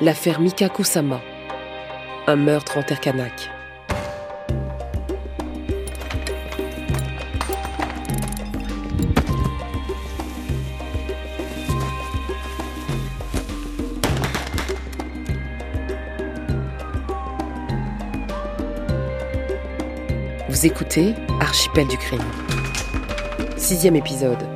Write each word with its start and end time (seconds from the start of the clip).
l'affaire 0.00 0.40
Mika 0.40 0.68
Kusama, 0.68 1.20
un 2.26 2.36
meurtre 2.36 2.78
en 2.78 2.82
terre 2.82 3.00
kanak. 3.00 3.50
Vous 20.48 20.66
écoutez 20.66 21.14
Archipel 21.40 21.86
du 21.86 21.98
crime. 21.98 22.20
Sixième 23.56 23.96
épisode. 23.96 24.55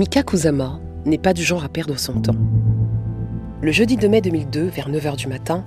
Mika 0.00 0.22
Kusama 0.22 0.80
n'est 1.04 1.18
pas 1.18 1.34
du 1.34 1.42
genre 1.42 1.62
à 1.62 1.68
perdre 1.68 1.98
son 1.98 2.22
temps. 2.22 2.38
Le 3.60 3.70
jeudi 3.70 3.98
2 3.98 4.08
mai 4.08 4.22
2002, 4.22 4.62
vers 4.62 4.88
9h 4.88 5.14
du 5.16 5.26
matin, 5.26 5.62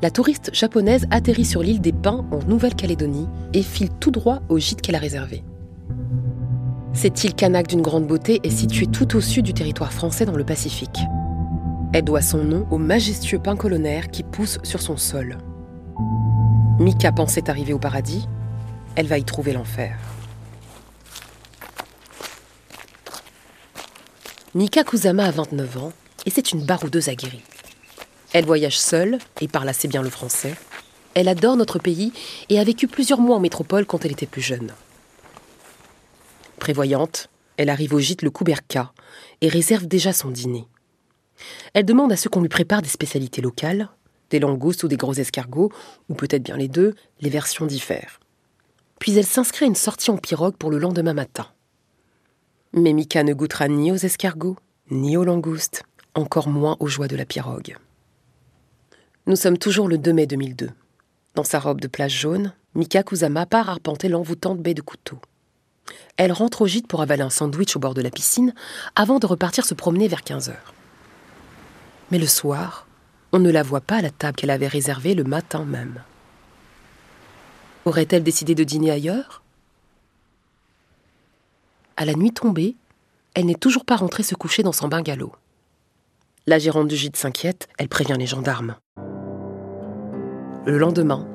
la 0.00 0.12
touriste 0.12 0.54
japonaise 0.54 1.08
atterrit 1.10 1.44
sur 1.44 1.60
l'île 1.60 1.80
des 1.80 1.90
Pins 1.90 2.24
en 2.30 2.38
Nouvelle-Calédonie 2.46 3.26
et 3.52 3.62
file 3.62 3.90
tout 3.98 4.12
droit 4.12 4.38
au 4.48 4.60
gîte 4.60 4.80
qu'elle 4.80 4.94
a 4.94 5.00
réservé. 5.00 5.42
Cette 6.92 7.24
île 7.24 7.34
Kanak 7.34 7.66
d'une 7.66 7.82
grande 7.82 8.06
beauté 8.06 8.38
est 8.44 8.50
située 8.50 8.86
tout 8.86 9.16
au 9.16 9.20
sud 9.20 9.44
du 9.44 9.54
territoire 9.54 9.92
français 9.92 10.24
dans 10.24 10.36
le 10.36 10.44
Pacifique. 10.44 11.00
Elle 11.92 12.04
doit 12.04 12.22
son 12.22 12.44
nom 12.44 12.68
au 12.70 12.78
majestueux 12.78 13.40
pin 13.40 13.56
colonnaire 13.56 14.06
qui 14.06 14.22
pousse 14.22 14.60
sur 14.62 14.80
son 14.80 14.96
sol. 14.96 15.38
Mika 16.78 17.10
pensait 17.10 17.50
arriver 17.50 17.72
au 17.72 17.80
paradis, 17.80 18.28
elle 18.94 19.08
va 19.08 19.18
y 19.18 19.24
trouver 19.24 19.52
l'enfer. 19.52 19.98
Mika 24.56 24.84
Kusama 24.84 25.24
a 25.24 25.30
29 25.32 25.78
ans 25.78 25.92
et 26.26 26.30
c'est 26.30 26.52
une 26.52 26.64
baroudeuse 26.64 27.08
aguerrie. 27.08 27.42
Elle 28.32 28.44
voyage 28.44 28.78
seule 28.78 29.18
et 29.40 29.48
parle 29.48 29.68
assez 29.68 29.88
bien 29.88 30.00
le 30.00 30.10
français. 30.10 30.54
Elle 31.14 31.26
adore 31.26 31.56
notre 31.56 31.80
pays 31.80 32.12
et 32.48 32.60
a 32.60 32.64
vécu 32.64 32.86
plusieurs 32.86 33.18
mois 33.18 33.34
en 33.34 33.40
métropole 33.40 33.84
quand 33.84 34.04
elle 34.04 34.12
était 34.12 34.26
plus 34.26 34.42
jeune. 34.42 34.72
Prévoyante, 36.60 37.30
elle 37.56 37.68
arrive 37.68 37.94
au 37.94 37.98
gîte 37.98 38.22
Le 38.22 38.30
Couberca 38.30 38.92
et 39.40 39.48
réserve 39.48 39.86
déjà 39.86 40.12
son 40.12 40.30
dîner. 40.30 40.68
Elle 41.72 41.84
demande 41.84 42.12
à 42.12 42.16
ce 42.16 42.28
qu'on 42.28 42.40
lui 42.40 42.48
prépare 42.48 42.80
des 42.80 42.88
spécialités 42.88 43.42
locales, 43.42 43.88
des 44.30 44.38
langoustes 44.38 44.84
ou 44.84 44.88
des 44.88 44.96
gros 44.96 45.14
escargots, 45.14 45.72
ou 46.08 46.14
peut-être 46.14 46.44
bien 46.44 46.56
les 46.56 46.68
deux, 46.68 46.94
les 47.20 47.30
versions 47.30 47.66
diffèrent. 47.66 48.20
Puis 49.00 49.18
elle 49.18 49.26
s'inscrit 49.26 49.64
à 49.64 49.68
une 49.68 49.74
sortie 49.74 50.12
en 50.12 50.16
pirogue 50.16 50.56
pour 50.56 50.70
le 50.70 50.78
lendemain 50.78 51.12
matin. 51.12 51.48
Mais 52.76 52.92
Mika 52.92 53.22
ne 53.22 53.34
goûtera 53.34 53.68
ni 53.68 53.92
aux 53.92 53.96
escargots, 53.96 54.56
ni 54.90 55.16
aux 55.16 55.22
langoustes, 55.22 55.84
encore 56.14 56.48
moins 56.48 56.76
aux 56.80 56.88
joies 56.88 57.06
de 57.06 57.14
la 57.14 57.24
pirogue. 57.24 57.76
Nous 59.26 59.36
sommes 59.36 59.58
toujours 59.58 59.86
le 59.86 59.96
2 59.96 60.12
mai 60.12 60.26
2002. 60.26 60.70
Dans 61.36 61.44
sa 61.44 61.60
robe 61.60 61.80
de 61.80 61.86
plage 61.86 62.18
jaune, 62.18 62.52
Mika 62.74 63.04
Kusama 63.04 63.46
part 63.46 63.70
arpenter 63.70 64.08
l'envoûtante 64.08 64.58
baie 64.58 64.74
de 64.74 64.82
couteau. 64.82 65.20
Elle 66.16 66.32
rentre 66.32 66.62
au 66.62 66.66
gîte 66.66 66.88
pour 66.88 67.00
avaler 67.00 67.22
un 67.22 67.30
sandwich 67.30 67.76
au 67.76 67.78
bord 67.78 67.94
de 67.94 68.02
la 68.02 68.10
piscine 68.10 68.52
avant 68.96 69.20
de 69.20 69.26
repartir 69.26 69.64
se 69.64 69.74
promener 69.74 70.08
vers 70.08 70.24
15 70.24 70.48
heures. 70.48 70.74
Mais 72.10 72.18
le 72.18 72.26
soir, 72.26 72.88
on 73.30 73.38
ne 73.38 73.52
la 73.52 73.62
voit 73.62 73.82
pas 73.82 73.98
à 73.98 74.02
la 74.02 74.10
table 74.10 74.34
qu'elle 74.34 74.50
avait 74.50 74.66
réservée 74.66 75.14
le 75.14 75.22
matin 75.22 75.64
même. 75.64 76.02
Aurait-elle 77.84 78.24
décidé 78.24 78.56
de 78.56 78.64
dîner 78.64 78.90
ailleurs? 78.90 79.43
À 81.96 82.04
la 82.04 82.14
nuit 82.14 82.32
tombée, 82.32 82.76
elle 83.34 83.46
n'est 83.46 83.54
toujours 83.54 83.84
pas 83.84 83.96
rentrée 83.96 84.22
se 84.22 84.34
coucher 84.34 84.62
dans 84.62 84.72
son 84.72 84.88
bungalow. 84.88 85.32
La 86.46 86.58
gérante 86.58 86.88
du 86.88 86.96
gîte 86.96 87.16
s'inquiète, 87.16 87.68
elle 87.78 87.88
prévient 87.88 88.16
les 88.18 88.26
gendarmes. 88.26 88.76
Le 90.66 90.78
lendemain, 90.78 91.26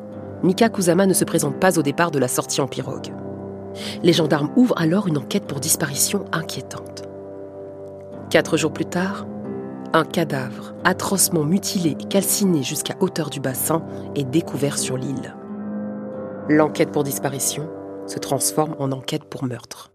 Mika 0.44 0.69
Kusama 0.69 1.06
ne 1.06 1.14
se 1.14 1.25
présente 1.25 1.59
pas 1.59 1.78
au 1.78 1.81
départ 1.81 2.12
de 2.12 2.19
la 2.19 2.28
sortie 2.28 2.62
en 2.62 2.68
pirogue. 2.68 3.14
Les 4.03 4.14
gendarmes 4.14 4.52
ouvrent 4.56 4.78
alors 4.78 5.08
une 5.08 5.18
enquête 5.18 5.46
pour 5.46 5.59
disparition 5.59 6.25
inquiétante. 6.31 7.03
Quatre 8.30 8.58
jours 8.58 8.74
plus 8.74 8.86
tard, 8.86 9.25
un 9.94 10.06
cadavre, 10.06 10.74
atrocement 10.84 11.44
mutilé 11.44 11.92
et 12.00 12.08
calciné 12.08 12.64
jusqu'à 12.64 12.96
hauteur 13.00 13.30
du 13.30 13.40
bassin, 13.40 13.84
est 14.16 14.24
découvert 14.24 14.78
sur 14.78 14.98
l'île. 14.98 15.36
L'enquête 16.48 16.92
pour 16.92 17.03
disparition 17.03 17.69
se 18.08 18.19
transforme 18.19 18.75
en 18.80 18.92
enquête 18.92 19.24
pour 19.24 19.44
meurtre. 19.44 19.92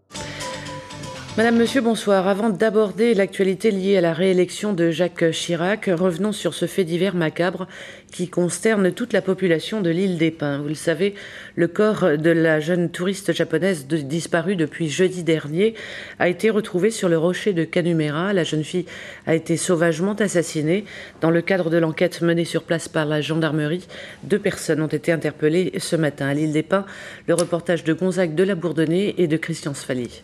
Madame, 1.37 1.57
Monsieur, 1.57 1.81
bonsoir. 1.81 2.29
Avant 2.29 2.49
d'aborder 2.49 3.13
l'actualité 3.13 3.69
liée 3.69 3.97
à 3.97 4.01
la 4.01 4.13
réélection 4.13 4.71
de 4.71 4.89
Jacques 4.89 5.31
Chirac, 5.31 5.89
revenons 5.93 6.31
sur 6.31 6.53
ce 6.53 6.65
fait 6.65 6.85
divers 6.85 7.13
macabre 7.13 7.67
qui 8.09 8.29
consterne 8.29 8.93
toute 8.93 9.11
la 9.11 9.21
population 9.21 9.81
de 9.81 9.89
l'île 9.89 10.17
des 10.17 10.31
Pins. 10.31 10.59
Vous 10.59 10.69
le 10.69 10.75
savez, 10.75 11.13
le 11.55 11.67
corps 11.67 12.17
de 12.17 12.29
la 12.29 12.61
jeune 12.61 12.89
touriste 12.89 13.33
japonaise 13.33 13.85
disparue 13.85 14.55
depuis 14.55 14.87
jeudi 14.87 15.25
dernier 15.25 15.73
a 16.19 16.29
été 16.29 16.49
retrouvé 16.49 16.89
sur 16.89 17.09
le 17.09 17.17
rocher 17.17 17.51
de 17.51 17.65
Canumera. 17.65 18.31
La 18.31 18.45
jeune 18.45 18.63
fille 18.63 18.85
a 19.27 19.35
été 19.35 19.57
sauvagement 19.57 20.13
assassinée. 20.13 20.85
Dans 21.19 21.31
le 21.31 21.41
cadre 21.41 21.69
de 21.69 21.77
l'enquête 21.77 22.21
menée 22.21 22.45
sur 22.45 22.63
place 22.63 22.87
par 22.87 23.05
la 23.05 23.19
gendarmerie, 23.19 23.89
deux 24.23 24.39
personnes 24.39 24.81
ont 24.81 24.87
été 24.87 25.11
interpellées 25.11 25.73
ce 25.79 25.97
matin 25.97 26.27
à 26.27 26.33
l'île 26.33 26.53
des 26.53 26.63
Pins. 26.63 26.85
Le 27.27 27.33
reportage 27.33 27.83
de 27.83 27.91
Gonzague 27.91 28.35
de 28.35 28.43
la 28.45 28.55
Bourdonnais 28.55 29.15
et 29.17 29.27
de 29.27 29.35
Christian 29.35 29.73
Sfali. 29.73 30.21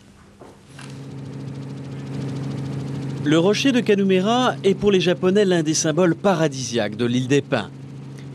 Le 3.24 3.38
rocher 3.38 3.70
de 3.70 3.78
Kanumera 3.78 4.56
est 4.64 4.74
pour 4.74 4.90
les 4.90 5.00
Japonais 5.00 5.44
l'un 5.44 5.62
des 5.62 5.74
symboles 5.74 6.16
paradisiaques 6.16 6.96
de 6.96 7.04
l'île 7.04 7.28
des 7.28 7.40
Pins. 7.40 7.70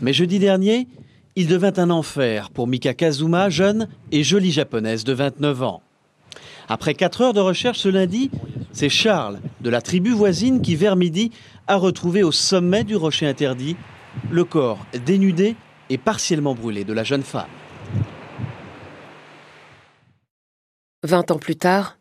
Mais 0.00 0.14
jeudi 0.14 0.38
dernier, 0.38 0.88
il 1.36 1.46
devint 1.46 1.74
un 1.76 1.90
enfer 1.90 2.48
pour 2.48 2.66
Mika 2.66 2.94
Kazuma, 2.94 3.50
jeune 3.50 3.88
et 4.12 4.22
jolie 4.22 4.50
japonaise 4.50 5.04
de 5.04 5.12
29 5.12 5.62
ans. 5.62 5.82
Après 6.70 6.94
4 6.94 7.20
heures 7.20 7.34
de 7.34 7.40
recherche 7.40 7.80
ce 7.80 7.90
lundi, 7.90 8.30
c'est 8.72 8.88
Charles, 8.88 9.40
de 9.60 9.68
la 9.68 9.82
tribu 9.82 10.12
voisine, 10.12 10.62
qui 10.62 10.74
vers 10.74 10.96
midi 10.96 11.32
a 11.66 11.76
retrouvé 11.76 12.22
au 12.22 12.32
sommet 12.32 12.82
du 12.82 12.96
rocher 12.96 13.26
interdit 13.26 13.76
le 14.30 14.44
corps 14.44 14.86
dénudé 15.04 15.54
et 15.90 15.98
partiellement 15.98 16.54
brûlé 16.54 16.84
de 16.84 16.94
la 16.94 17.04
jeune 17.04 17.22
femme. 17.22 17.46
20 21.02 21.30
ans 21.30 21.38
plus 21.38 21.56
tard, 21.56 21.97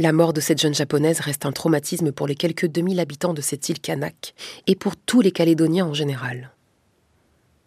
la 0.00 0.12
mort 0.12 0.32
de 0.32 0.40
cette 0.40 0.58
jeune 0.58 0.74
japonaise 0.74 1.20
reste 1.20 1.44
un 1.44 1.52
traumatisme 1.52 2.10
pour 2.10 2.26
les 2.26 2.34
quelques 2.34 2.66
2000 2.66 3.00
habitants 3.00 3.34
de 3.34 3.42
cette 3.42 3.68
île 3.68 3.80
Kanak 3.80 4.34
et 4.66 4.74
pour 4.74 4.96
tous 4.96 5.20
les 5.20 5.30
Calédoniens 5.30 5.84
en 5.84 5.92
général. 5.92 6.52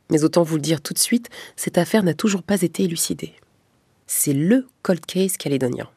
Mais 0.09 0.23
autant 0.23 0.41
vous 0.41 0.55
le 0.55 0.61
dire 0.61 0.81
tout 0.81 0.95
de 0.95 0.99
suite, 0.99 1.29
cette 1.55 1.77
affaire 1.77 2.01
n'a 2.01 2.15
toujours 2.15 2.41
pas 2.41 2.63
été 2.63 2.85
élucidée. 2.85 3.33
C'est 4.07 4.33
le 4.33 4.65
cold 4.81 5.05
case 5.05 5.37
calédonien. 5.37 5.87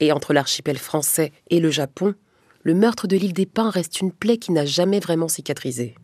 Et 0.00 0.10
entre 0.10 0.32
l'archipel 0.32 0.76
français 0.76 1.30
et 1.50 1.60
le 1.60 1.70
Japon, 1.70 2.14
le 2.64 2.74
meurtre 2.74 3.06
de 3.06 3.16
l'île 3.16 3.32
des 3.32 3.46
Pins 3.46 3.70
reste 3.70 4.00
une 4.00 4.12
plaie 4.12 4.38
qui 4.38 4.50
n'a 4.50 4.64
jamais 4.64 4.98
vraiment 4.98 5.28
cicatrisé. 5.28 5.94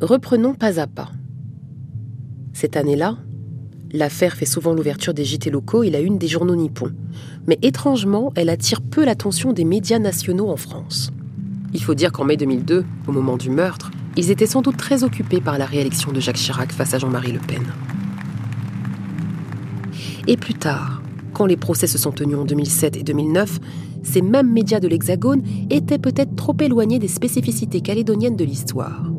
Reprenons 0.00 0.54
pas 0.54 0.80
à 0.80 0.88
pas. 0.88 1.12
Cette 2.52 2.76
année-là, 2.76 3.16
L'affaire 3.92 4.34
fait 4.34 4.46
souvent 4.46 4.72
l'ouverture 4.72 5.14
des 5.14 5.24
JT 5.24 5.50
locaux 5.50 5.82
et 5.82 5.90
la 5.90 5.98
une 6.00 6.16
des 6.16 6.28
journaux 6.28 6.54
nippons. 6.54 6.92
Mais 7.48 7.58
étrangement, 7.62 8.32
elle 8.36 8.48
attire 8.48 8.82
peu 8.82 9.04
l'attention 9.04 9.52
des 9.52 9.64
médias 9.64 9.98
nationaux 9.98 10.48
en 10.48 10.56
France. 10.56 11.10
Il 11.74 11.82
faut 11.82 11.94
dire 11.94 12.12
qu'en 12.12 12.24
mai 12.24 12.36
2002, 12.36 12.84
au 13.08 13.12
moment 13.12 13.36
du 13.36 13.50
meurtre, 13.50 13.90
ils 14.16 14.30
étaient 14.30 14.46
sans 14.46 14.62
doute 14.62 14.76
très 14.76 15.02
occupés 15.02 15.40
par 15.40 15.58
la 15.58 15.66
réélection 15.66 16.12
de 16.12 16.20
Jacques 16.20 16.36
Chirac 16.36 16.72
face 16.72 16.94
à 16.94 16.98
Jean-Marie 16.98 17.32
Le 17.32 17.40
Pen. 17.40 17.62
Et 20.28 20.36
plus 20.36 20.54
tard, 20.54 21.02
quand 21.32 21.46
les 21.46 21.56
procès 21.56 21.86
se 21.86 21.98
sont 21.98 22.12
tenus 22.12 22.36
en 22.36 22.44
2007 22.44 22.96
et 22.96 23.02
2009, 23.02 23.58
ces 24.02 24.22
mêmes 24.22 24.52
médias 24.52 24.80
de 24.80 24.86
l'Hexagone 24.88 25.42
étaient 25.68 25.98
peut-être 25.98 26.36
trop 26.36 26.56
éloignés 26.60 26.98
des 26.98 27.08
spécificités 27.08 27.80
calédoniennes 27.80 28.36
de 28.36 28.44
l'histoire. 28.44 29.10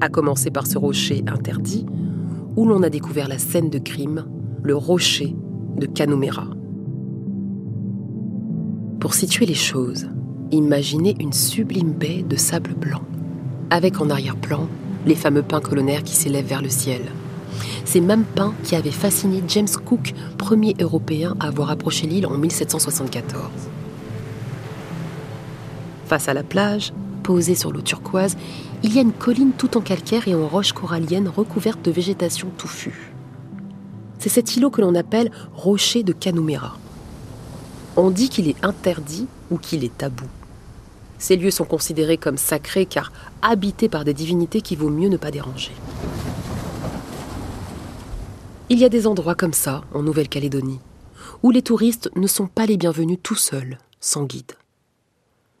À 0.00 0.08
commencer 0.08 0.50
par 0.50 0.66
ce 0.66 0.76
rocher 0.76 1.22
interdit, 1.26 1.86
où 2.56 2.66
l'on 2.66 2.82
a 2.82 2.90
découvert 2.90 3.28
la 3.28 3.38
scène 3.38 3.70
de 3.70 3.78
crime, 3.78 4.26
le 4.62 4.76
rocher 4.76 5.34
de 5.76 5.86
Canumera. 5.86 6.46
Pour 9.00 9.14
situer 9.14 9.46
les 9.46 9.54
choses, 9.54 10.06
imaginez 10.50 11.14
une 11.20 11.32
sublime 11.32 11.92
baie 11.92 12.22
de 12.22 12.36
sable 12.36 12.74
blanc, 12.74 13.02
avec 13.70 14.00
en 14.00 14.08
arrière-plan 14.08 14.68
les 15.06 15.14
fameux 15.14 15.42
pins 15.42 15.60
colonnaires 15.60 16.02
qui 16.02 16.14
s'élèvent 16.14 16.46
vers 16.46 16.62
le 16.62 16.70
ciel. 16.70 17.02
Ces 17.84 18.00
mêmes 18.00 18.24
pins 18.24 18.54
qui 18.62 18.76
avaient 18.76 18.90
fasciné 18.90 19.42
James 19.48 19.68
Cook, 19.84 20.14
premier 20.38 20.74
Européen 20.80 21.36
à 21.40 21.48
avoir 21.48 21.70
approché 21.70 22.06
l'île 22.06 22.26
en 22.26 22.38
1774. 22.38 23.42
Face 26.06 26.28
à 26.28 26.34
la 26.34 26.42
plage, 26.42 26.92
posée 27.22 27.54
sur 27.54 27.72
l'eau 27.72 27.82
turquoise, 27.82 28.36
il 28.84 28.94
y 28.94 28.98
a 28.98 29.02
une 29.02 29.14
colline 29.14 29.52
tout 29.52 29.78
en 29.78 29.80
calcaire 29.80 30.28
et 30.28 30.34
en 30.34 30.46
roche 30.46 30.74
corallienne 30.74 31.26
recouverte 31.26 31.82
de 31.82 31.90
végétation 31.90 32.50
touffue. 32.58 33.14
c'est 34.18 34.28
cet 34.28 34.56
îlot 34.56 34.68
que 34.68 34.82
l'on 34.82 34.94
appelle 34.94 35.30
rocher 35.54 36.02
de 36.02 36.12
Kanumera. 36.12 36.78
On 37.96 38.10
dit 38.10 38.28
qu'il 38.28 38.46
est 38.46 38.62
interdit 38.62 39.26
ou 39.50 39.56
qu'il 39.56 39.84
est 39.84 39.96
tabou. 39.96 40.26
Ces 41.16 41.36
lieux 41.36 41.50
sont 41.50 41.64
considérés 41.64 42.18
comme 42.18 42.36
sacrés 42.36 42.84
car 42.84 43.10
habités 43.40 43.88
par 43.88 44.04
des 44.04 44.12
divinités 44.12 44.60
qu'il 44.60 44.76
vaut 44.76 44.90
mieux 44.90 45.08
ne 45.08 45.16
pas 45.16 45.30
déranger. 45.30 45.72
Il 48.68 48.78
y 48.78 48.84
a 48.84 48.90
des 48.90 49.06
endroits 49.06 49.34
comme 49.34 49.54
ça 49.54 49.82
en 49.94 50.02
Nouvelle-Calédonie, 50.02 50.80
où 51.42 51.50
les 51.50 51.62
touristes 51.62 52.10
ne 52.16 52.26
sont 52.26 52.48
pas 52.48 52.66
les 52.66 52.76
bienvenus 52.76 53.18
tout 53.22 53.34
seuls, 53.34 53.78
sans 54.00 54.24
guide. 54.24 54.52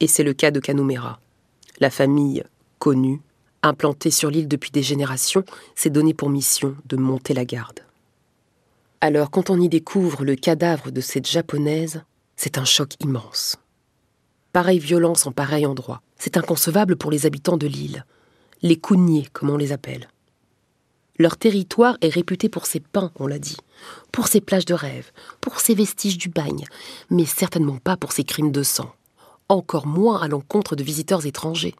Et 0.00 0.08
c'est 0.08 0.24
le 0.24 0.34
cas 0.34 0.50
de 0.50 0.60
Kanumera. 0.60 1.20
La 1.80 1.90
famille 1.90 2.44
connue, 2.78 3.20
implantée 3.62 4.10
sur 4.10 4.30
l'île 4.30 4.48
depuis 4.48 4.70
des 4.70 4.82
générations, 4.82 5.44
s'est 5.74 5.90
donnée 5.90 6.14
pour 6.14 6.30
mission 6.30 6.76
de 6.86 6.96
monter 6.96 7.34
la 7.34 7.44
garde. 7.44 7.80
Alors 9.00 9.30
quand 9.30 9.50
on 9.50 9.60
y 9.60 9.68
découvre 9.68 10.24
le 10.24 10.36
cadavre 10.36 10.90
de 10.90 11.00
cette 11.00 11.28
japonaise, 11.28 12.02
c'est 12.36 12.58
un 12.58 12.64
choc 12.64 12.92
immense. 13.00 13.56
Pareille 14.52 14.78
violence 14.78 15.26
en 15.26 15.32
pareil 15.32 15.66
endroit, 15.66 16.00
c'est 16.16 16.36
inconcevable 16.36 16.96
pour 16.96 17.10
les 17.10 17.26
habitants 17.26 17.56
de 17.56 17.66
l'île, 17.66 18.04
les 18.62 18.76
cougniers 18.76 19.28
comme 19.32 19.50
on 19.50 19.56
les 19.56 19.72
appelle. 19.72 20.08
Leur 21.18 21.36
territoire 21.36 21.96
est 22.00 22.08
réputé 22.08 22.48
pour 22.48 22.66
ses 22.66 22.80
pins, 22.80 23.12
on 23.16 23.26
l'a 23.26 23.38
dit, 23.38 23.56
pour 24.10 24.26
ses 24.26 24.40
plages 24.40 24.64
de 24.64 24.74
rêve, 24.74 25.12
pour 25.40 25.60
ses 25.60 25.74
vestiges 25.74 26.18
du 26.18 26.28
bagne, 26.28 26.64
mais 27.10 27.24
certainement 27.24 27.78
pas 27.78 27.96
pour 27.96 28.12
ses 28.12 28.24
crimes 28.24 28.52
de 28.52 28.62
sang, 28.62 28.92
encore 29.48 29.86
moins 29.86 30.20
à 30.20 30.28
l'encontre 30.28 30.74
de 30.74 30.82
visiteurs 30.82 31.24
étrangers. 31.26 31.76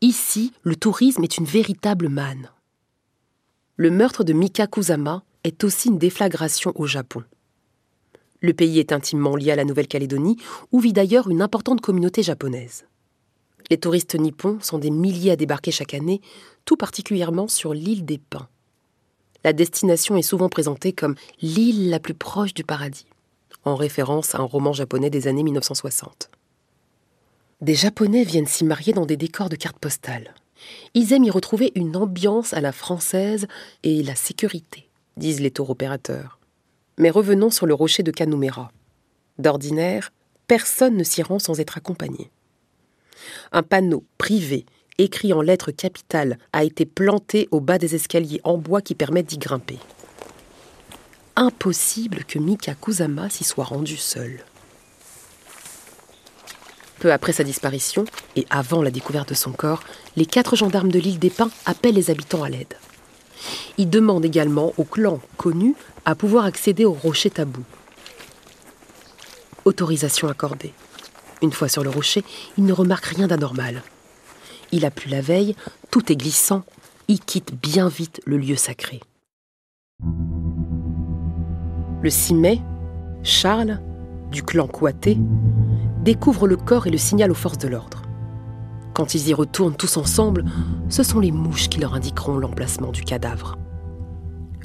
Ici, 0.00 0.52
le 0.62 0.76
tourisme 0.76 1.22
est 1.24 1.38
une 1.38 1.44
véritable 1.44 2.08
manne. 2.08 2.50
Le 3.76 3.90
meurtre 3.90 4.24
de 4.24 4.32
Mika 4.32 4.66
Kusama 4.66 5.24
est 5.42 5.64
aussi 5.64 5.88
une 5.88 5.98
déflagration 5.98 6.72
au 6.76 6.86
Japon. 6.86 7.24
Le 8.40 8.52
pays 8.52 8.78
est 8.78 8.92
intimement 8.92 9.36
lié 9.36 9.52
à 9.52 9.56
la 9.56 9.64
Nouvelle-Calédonie, 9.64 10.36
où 10.70 10.80
vit 10.80 10.92
d'ailleurs 10.92 11.28
une 11.28 11.42
importante 11.42 11.80
communauté 11.80 12.22
japonaise. 12.22 12.84
Les 13.70 13.78
touristes 13.78 14.14
nippons 14.14 14.58
sont 14.60 14.78
des 14.78 14.90
milliers 14.90 15.32
à 15.32 15.36
débarquer 15.36 15.70
chaque 15.70 15.94
année, 15.94 16.20
tout 16.64 16.76
particulièrement 16.76 17.48
sur 17.48 17.72
l'île 17.72 18.04
des 18.04 18.18
Pins 18.18 18.48
la 19.44 19.52
destination 19.52 20.16
est 20.16 20.22
souvent 20.22 20.48
présentée 20.48 20.92
comme 20.92 21.14
l'île 21.42 21.90
la 21.90 22.00
plus 22.00 22.14
proche 22.14 22.54
du 22.54 22.64
paradis, 22.64 23.06
en 23.64 23.76
référence 23.76 24.34
à 24.34 24.38
un 24.38 24.44
roman 24.44 24.72
japonais 24.72 25.10
des 25.10 25.28
années 25.28 25.42
1960. 25.42 26.30
Des 27.64 27.74
Japonais 27.74 28.24
viennent 28.24 28.46
s'y 28.46 28.62
marier 28.62 28.92
dans 28.92 29.06
des 29.06 29.16
décors 29.16 29.48
de 29.48 29.56
cartes 29.56 29.78
postales. 29.78 30.34
Ils 30.92 31.14
aiment 31.14 31.24
y 31.24 31.30
retrouver 31.30 31.72
une 31.74 31.96
ambiance 31.96 32.52
à 32.52 32.60
la 32.60 32.72
française 32.72 33.46
et 33.82 34.02
la 34.02 34.14
sécurité, 34.14 34.90
disent 35.16 35.40
les 35.40 35.50
tours 35.50 35.70
opérateurs. 35.70 36.38
Mais 36.98 37.08
revenons 37.08 37.48
sur 37.48 37.64
le 37.64 37.72
rocher 37.72 38.02
de 38.02 38.10
Kanumera. 38.10 38.70
D'ordinaire, 39.38 40.12
personne 40.46 40.98
ne 40.98 41.04
s'y 41.04 41.22
rend 41.22 41.38
sans 41.38 41.58
être 41.58 41.78
accompagné. 41.78 42.30
Un 43.50 43.62
panneau 43.62 44.04
privé 44.18 44.66
écrit 44.98 45.32
en 45.32 45.40
lettres 45.40 45.70
capitales, 45.70 46.38
a 46.52 46.64
été 46.64 46.84
planté 46.84 47.48
au 47.50 47.60
bas 47.60 47.78
des 47.78 47.94
escaliers 47.94 48.42
en 48.44 48.58
bois 48.58 48.82
qui 48.82 48.94
permettent 48.94 49.30
d'y 49.30 49.38
grimper. 49.38 49.78
Impossible 51.34 52.24
que 52.26 52.38
Mika 52.38 52.74
Kusama 52.74 53.30
s'y 53.30 53.42
soit 53.42 53.64
rendu 53.64 53.96
seul. 53.96 54.44
Peu 57.00 57.12
après 57.12 57.32
sa 57.32 57.44
disparition, 57.44 58.04
et 58.36 58.46
avant 58.50 58.82
la 58.82 58.90
découverte 58.90 59.30
de 59.30 59.34
son 59.34 59.52
corps, 59.52 59.82
les 60.16 60.26
quatre 60.26 60.56
gendarmes 60.56 60.90
de 60.90 60.98
l'île 60.98 61.18
des 61.18 61.30
Pins 61.30 61.50
appellent 61.66 61.94
les 61.94 62.10
habitants 62.10 62.42
à 62.42 62.48
l'aide. 62.48 62.74
Ils 63.78 63.90
demandent 63.90 64.24
également 64.24 64.72
au 64.78 64.84
clan 64.84 65.20
connu 65.36 65.74
à 66.04 66.14
pouvoir 66.14 66.44
accéder 66.44 66.84
au 66.84 66.92
rocher 66.92 67.30
tabou. 67.30 67.62
Autorisation 69.64 70.28
accordée. 70.28 70.72
Une 71.42 71.52
fois 71.52 71.68
sur 71.68 71.82
le 71.82 71.90
rocher, 71.90 72.24
ils 72.56 72.64
ne 72.64 72.72
remarquent 72.72 73.06
rien 73.06 73.26
d'anormal. 73.26 73.82
Il 74.72 74.84
a 74.84 74.90
plu 74.90 75.10
la 75.10 75.20
veille, 75.20 75.56
tout 75.90 76.10
est 76.10 76.16
glissant, 76.16 76.64
il 77.08 77.20
quitte 77.20 77.54
bien 77.54 77.88
vite 77.88 78.20
le 78.24 78.38
lieu 78.38 78.56
sacré. 78.56 79.00
Le 82.02 82.10
6 82.10 82.34
mai, 82.34 82.60
Charles, 83.22 83.80
du 84.30 84.42
clan 84.42 84.66
Kouaté, 84.66 85.16
découvre 86.04 86.46
le 86.46 86.56
corps 86.56 86.86
et 86.86 86.90
le 86.90 86.98
signale 86.98 87.30
aux 87.30 87.34
forces 87.34 87.58
de 87.58 87.68
l'ordre. 87.68 88.02
Quand 88.92 89.14
ils 89.14 89.28
y 89.28 89.34
retournent 89.34 89.74
tous 89.74 89.96
ensemble, 89.96 90.44
ce 90.88 91.02
sont 91.02 91.18
les 91.18 91.32
mouches 91.32 91.68
qui 91.68 91.80
leur 91.80 91.94
indiqueront 91.94 92.38
l'emplacement 92.38 92.92
du 92.92 93.02
cadavre. 93.02 93.56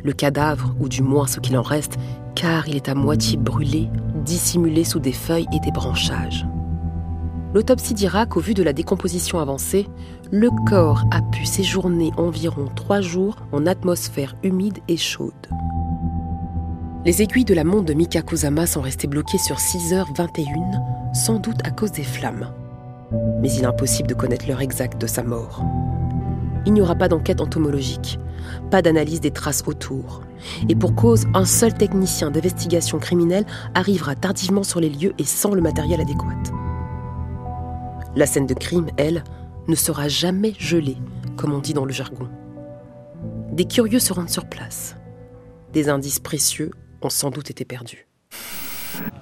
Le 0.03 0.13
cadavre, 0.13 0.75
ou 0.79 0.87
du 0.89 1.01
moins 1.01 1.27
ce 1.27 1.39
qu'il 1.39 1.57
en 1.57 1.61
reste, 1.61 1.97
car 2.35 2.67
il 2.67 2.75
est 2.75 2.89
à 2.89 2.95
moitié 2.95 3.37
brûlé, 3.37 3.89
dissimulé 4.23 4.83
sous 4.83 4.99
des 4.99 5.13
feuilles 5.13 5.47
et 5.53 5.59
des 5.59 5.71
branchages. 5.71 6.45
L'autopsie 7.53 7.95
dira 7.95 8.25
qu'au 8.27 8.41
vu 8.41 8.53
de 8.53 8.61
la 8.61 8.73
décomposition 8.73 9.39
avancée, 9.39 9.87
le 10.31 10.49
corps 10.67 11.05
a 11.11 11.21
pu 11.21 11.45
séjourner 11.45 12.11
environ 12.17 12.67
trois 12.75 13.01
jours 13.01 13.37
en 13.51 13.65
atmosphère 13.65 14.35
humide 14.43 14.77
et 14.87 14.97
chaude. 14.97 15.33
Les 17.05 17.21
aiguilles 17.21 17.45
de 17.45 17.53
la 17.53 17.63
montre 17.63 17.85
de 17.85 17.93
Mika 17.93 18.21
Kusama 18.21 18.67
sont 18.67 18.81
restées 18.81 19.07
bloquées 19.07 19.37
sur 19.37 19.55
6h21, 19.55 21.15
sans 21.15 21.39
doute 21.39 21.59
à 21.63 21.71
cause 21.71 21.93
des 21.93 22.03
flammes. 22.03 22.51
Mais 23.39 23.49
il 23.53 23.63
est 23.63 23.67
impossible 23.67 24.09
de 24.09 24.13
connaître 24.13 24.45
l'heure 24.45 24.59
exacte 24.59 24.99
de 24.99 25.07
sa 25.07 25.23
mort. 25.23 25.63
Il 26.65 26.73
n'y 26.73 26.81
aura 26.81 26.95
pas 26.95 27.07
d'enquête 27.07 27.39
entomologique, 27.39 28.19
pas 28.69 28.81
d'analyse 28.81 29.21
des 29.21 29.31
traces 29.31 29.63
autour. 29.65 30.23
Et 30.67 30.75
pour 30.75 30.93
cause, 30.93 31.25
un 31.33 31.45
seul 31.45 31.73
technicien 31.73 32.31
d'investigation 32.31 32.99
criminelle 32.99 33.45
arrivera 33.75 34.15
tardivement 34.15 34.63
sur 34.63 34.81
les 34.81 34.89
lieux 34.89 35.13
et 35.17 35.23
sans 35.23 35.53
le 35.53 35.61
matériel 35.61 36.01
adéquat. 36.01 36.35
La 38.17 38.25
scène 38.25 38.45
de 38.45 38.53
crime, 38.53 38.87
elle, 38.97 39.23
ne 39.69 39.75
sera 39.75 40.09
jamais 40.09 40.53
gelée, 40.59 40.97
comme 41.37 41.53
on 41.53 41.59
dit 41.59 41.73
dans 41.73 41.85
le 41.85 41.93
jargon. 41.93 42.27
Des 43.53 43.65
curieux 43.65 43.99
se 43.99 44.11
rendent 44.11 44.29
sur 44.29 44.49
place. 44.49 44.97
Des 45.71 45.87
indices 45.87 46.19
précieux 46.19 46.71
ont 47.01 47.09
sans 47.09 47.29
doute 47.29 47.49
été 47.51 47.65
perdus. 47.65 48.07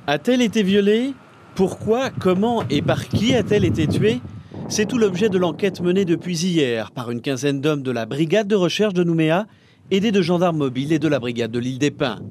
A-t-elle 0.07 0.41
été 0.41 0.63
violée? 0.63 1.13
Pourquoi, 1.55 2.09
comment? 2.09 2.63
Et 2.69 2.81
par 2.81 3.07
qui 3.07 3.33
a-t-elle 3.33 3.65
été 3.65 3.87
tuée? 3.87 4.21
C'est 4.69 4.85
tout 4.85 4.97
l'objet 4.97 5.29
de 5.29 5.37
l'enquête 5.37 5.81
menée 5.81 6.05
depuis 6.05 6.37
hier 6.37 6.91
par 6.91 7.09
une 7.11 7.21
quinzaine 7.21 7.61
d'hommes 7.61 7.83
de 7.83 7.91
la 7.91 8.05
brigade 8.05 8.47
de 8.47 8.55
recherche 8.55 8.93
de 8.93 9.03
Nouméa, 9.03 9.47
aidés 9.91 10.11
de 10.11 10.21
gendarmes 10.21 10.57
mobiles 10.57 10.91
et 10.91 10.99
de 10.99 11.07
la 11.07 11.19
brigade 11.19 11.51
de 11.51 11.59
l'île 11.59 11.79
des 11.79 11.91
Pins. 11.91 12.21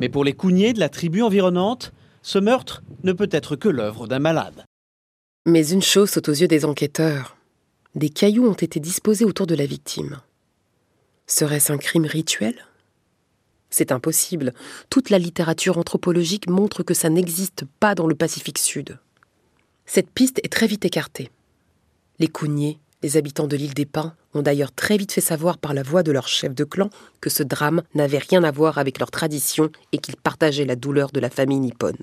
Mais 0.00 0.08
pour 0.08 0.24
les 0.24 0.32
cougniers 0.32 0.72
de 0.72 0.80
la 0.80 0.88
tribu 0.88 1.22
environnante, 1.22 1.92
ce 2.22 2.38
meurtre 2.38 2.82
ne 3.04 3.12
peut 3.12 3.28
être 3.30 3.56
que 3.56 3.68
l'œuvre 3.68 4.06
d'un 4.06 4.18
malade. 4.18 4.64
Mais 5.46 5.68
une 5.70 5.82
chose 5.82 6.10
saute 6.10 6.28
aux 6.28 6.34
yeux 6.34 6.48
des 6.48 6.64
enquêteurs. 6.64 7.36
Des 7.94 8.10
cailloux 8.10 8.48
ont 8.48 8.54
été 8.54 8.80
disposés 8.80 9.24
autour 9.24 9.46
de 9.46 9.54
la 9.54 9.66
victime. 9.66 10.20
Serait-ce 11.26 11.72
un 11.72 11.78
crime 11.78 12.06
rituel? 12.06 12.54
C'est 13.70 13.92
impossible. 13.92 14.54
Toute 14.90 15.10
la 15.10 15.18
littérature 15.18 15.78
anthropologique 15.78 16.48
montre 16.48 16.82
que 16.82 16.94
ça 16.94 17.10
n'existe 17.10 17.64
pas 17.80 17.94
dans 17.94 18.06
le 18.06 18.14
Pacifique 18.14 18.58
Sud. 18.58 18.98
Cette 19.86 20.10
piste 20.10 20.40
est 20.42 20.52
très 20.52 20.66
vite 20.66 20.84
écartée. 20.84 21.30
Les 22.18 22.28
Cougniers, 22.28 22.78
les 23.02 23.16
habitants 23.16 23.46
de 23.46 23.56
l'île 23.56 23.74
des 23.74 23.86
Pins, 23.86 24.14
ont 24.34 24.42
d'ailleurs 24.42 24.72
très 24.72 24.96
vite 24.96 25.12
fait 25.12 25.20
savoir 25.20 25.58
par 25.58 25.74
la 25.74 25.82
voix 25.82 26.02
de 26.02 26.12
leur 26.12 26.28
chef 26.28 26.54
de 26.54 26.64
clan 26.64 26.90
que 27.20 27.30
ce 27.30 27.42
drame 27.42 27.82
n'avait 27.94 28.18
rien 28.18 28.44
à 28.44 28.50
voir 28.50 28.78
avec 28.78 28.98
leur 28.98 29.10
tradition 29.10 29.70
et 29.92 29.98
qu'ils 29.98 30.16
partageaient 30.16 30.64
la 30.64 30.76
douleur 30.76 31.10
de 31.10 31.20
la 31.20 31.30
famille 31.30 31.60
nippone. 31.60 31.96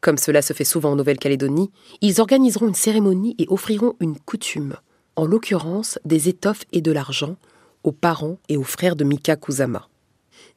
Comme 0.00 0.18
cela 0.18 0.40
se 0.40 0.52
fait 0.52 0.64
souvent 0.64 0.92
en 0.92 0.96
Nouvelle-Calédonie, 0.96 1.70
ils 2.00 2.20
organiseront 2.20 2.68
une 2.68 2.74
cérémonie 2.74 3.34
et 3.38 3.46
offriront 3.48 3.96
une 4.00 4.18
coutume, 4.18 4.76
en 5.16 5.26
l'occurrence 5.26 5.98
des 6.04 6.28
étoffes 6.28 6.64
et 6.72 6.80
de 6.80 6.92
l'argent, 6.92 7.36
aux 7.84 7.92
parents 7.92 8.38
et 8.48 8.56
aux 8.56 8.64
frères 8.64 8.96
de 8.96 9.04
Mika 9.04 9.36
Kusama. 9.36 9.88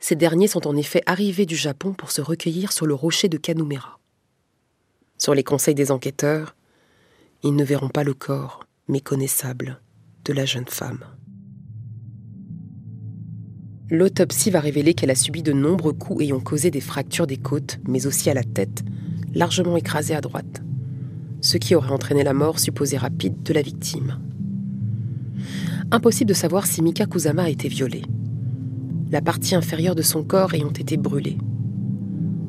Ces 0.04 0.18
derniers 0.18 0.48
sont 0.48 0.68
en 0.68 0.76
effet 0.76 1.02
arrivés 1.06 1.46
du 1.46 1.56
Japon 1.56 1.94
pour 1.94 2.12
se 2.12 2.20
recueillir 2.20 2.74
sur 2.74 2.86
le 2.86 2.94
rocher 2.94 3.30
de 3.30 3.38
Kanumera. 3.38 4.02
Sur 5.18 5.34
les 5.34 5.46
conseils 5.46 5.76
des 5.76 5.92
enquêteurs, 5.92 6.58
ils 7.42 7.56
ne 7.56 7.64
verront 7.64 7.88
pas 7.88 8.04
le 8.04 8.14
corps 8.14 8.66
méconnaissable 8.90 9.80
de 10.26 10.34
la 10.34 10.44
jeune 10.44 10.68
femme. 10.68 11.06
L'autopsie 13.90 14.52
va 14.52 14.60
révéler 14.60 14.94
qu'elle 14.94 15.10
a 15.10 15.16
subi 15.16 15.42
de 15.42 15.54
nombreux 15.54 15.94
coups 15.94 16.24
ayant 16.24 16.42
causé 16.42 16.70
des 16.70 16.82
fractures 16.82 17.26
des 17.26 17.38
côtes, 17.38 17.80
mais 17.88 18.06
aussi 18.06 18.30
à 18.30 18.34
la 18.34 18.44
tête, 18.44 18.84
largement 19.34 19.78
écrasé 19.78 20.14
à 20.14 20.20
droite, 20.20 20.62
ce 21.40 21.56
qui 21.56 21.76
aurait 21.76 21.94
entraîné 21.94 22.26
la 22.26 22.34
mort 22.34 22.60
supposée 22.60 22.98
rapide 22.98 23.42
de 23.44 23.54
la 23.54 23.62
victime. 23.62 24.20
Impossible 25.92 26.28
de 26.28 26.34
savoir 26.34 26.68
si 26.68 26.82
Mika 26.82 27.06
Kusama 27.06 27.44
a 27.44 27.50
été 27.50 27.70
violée, 27.70 28.04
la 29.14 29.22
partie 29.22 29.54
inférieure 29.54 29.94
de 29.94 30.02
son 30.02 30.24
corps 30.24 30.56
ayant 30.56 30.72
été 30.72 30.98
brûlée. 30.98 31.38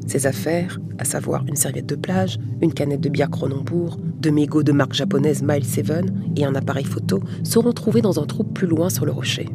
Ses 0.06 0.26
affaires, 0.26 0.80
à 0.96 1.04
savoir 1.04 1.44
une 1.46 1.56
serviette 1.56 1.84
de 1.84 1.94
plage, 1.94 2.38
une 2.62 2.72
canette 2.72 3.02
de 3.02 3.10
bière 3.10 3.28
Cronenbourg, 3.28 3.98
deux 4.18 4.30
mégots 4.30 4.62
de 4.62 4.72
marque 4.72 4.94
japonaise 4.94 5.42
Mile 5.42 5.66
7 5.66 5.92
et 6.36 6.46
un 6.46 6.54
appareil 6.54 6.86
photo, 6.86 7.20
seront 7.42 7.74
trouvés 7.74 8.00
dans 8.00 8.18
un 8.18 8.24
trou 8.24 8.44
plus 8.44 8.66
loin 8.66 8.88
sur 8.88 9.04
le 9.04 9.12
rocher. 9.12 9.46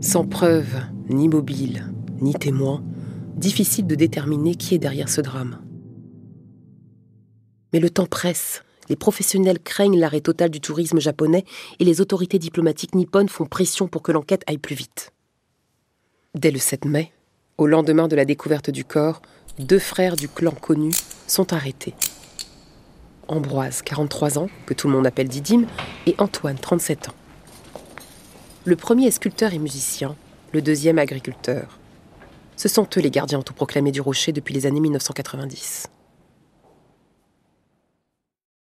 Sans 0.00 0.24
preuve 0.24 0.80
Ni 1.10 1.28
mobile, 1.28 1.92
ni 2.22 2.32
témoin, 2.32 2.82
difficile 3.36 3.86
de 3.86 3.94
déterminer 3.94 4.54
qui 4.54 4.74
est 4.74 4.78
derrière 4.78 5.10
ce 5.10 5.20
drame. 5.20 5.58
Mais 7.74 7.80
le 7.80 7.90
temps 7.90 8.06
presse. 8.06 8.64
Les 8.88 8.96
professionnels 8.96 9.60
craignent 9.60 9.98
l'arrêt 9.98 10.20
total 10.20 10.50
du 10.50 10.60
tourisme 10.60 11.00
japonais 11.00 11.44
et 11.78 11.84
les 11.84 12.00
autorités 12.00 12.38
diplomatiques 12.38 12.94
nippones 12.94 13.28
font 13.28 13.46
pression 13.46 13.88
pour 13.88 14.02
que 14.02 14.12
l'enquête 14.12 14.42
aille 14.46 14.58
plus 14.58 14.74
vite. 14.74 15.12
Dès 16.34 16.50
le 16.50 16.58
7 16.58 16.84
mai, 16.86 17.12
au 17.58 17.66
lendemain 17.66 18.08
de 18.08 18.16
la 18.16 18.24
découverte 18.24 18.70
du 18.70 18.84
corps, 18.84 19.22
deux 19.58 19.78
frères 19.78 20.16
du 20.16 20.28
clan 20.28 20.52
connu 20.52 20.90
sont 21.26 21.52
arrêtés. 21.52 21.94
Ambroise, 23.28 23.82
43 23.82 24.38
ans, 24.38 24.48
que 24.66 24.74
tout 24.74 24.88
le 24.88 24.94
monde 24.94 25.06
appelle 25.06 25.28
Didyme, 25.28 25.66
et 26.06 26.14
Antoine, 26.18 26.58
37 26.58 27.10
ans. 27.10 27.14
Le 28.64 28.76
premier 28.76 29.06
est 29.06 29.12
sculpteur 29.12 29.52
et 29.52 29.58
musicien, 29.58 30.16
le 30.52 30.62
deuxième 30.62 30.98
agriculteur. 30.98 31.78
Ce 32.56 32.68
sont 32.68 32.86
eux 32.96 33.00
les 33.00 33.10
gardiens 33.10 33.38
autoproclamés 33.38 33.92
du 33.92 34.00
rocher 34.00 34.32
depuis 34.32 34.54
les 34.54 34.66
années 34.66 34.80
1990. 34.80 35.88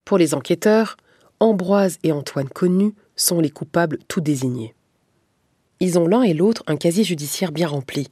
Pour 0.09 0.17
les 0.17 0.33
enquêteurs, 0.33 0.97
Ambroise 1.39 1.99
et 2.03 2.13
Antoine 2.13 2.49
Connu 2.49 2.95
sont 3.15 3.41
les 3.41 3.51
coupables 3.51 3.99
tout 4.09 4.23
désignés. 4.23 4.75
Ils 5.81 5.99
ont 5.99 6.07
l'un 6.07 6.23
et 6.23 6.33
l'autre 6.33 6.63
un 6.67 6.79
casier 6.79 7.05
judiciaire 7.05 7.53
bien 7.53 7.69
rempli. 7.69 8.09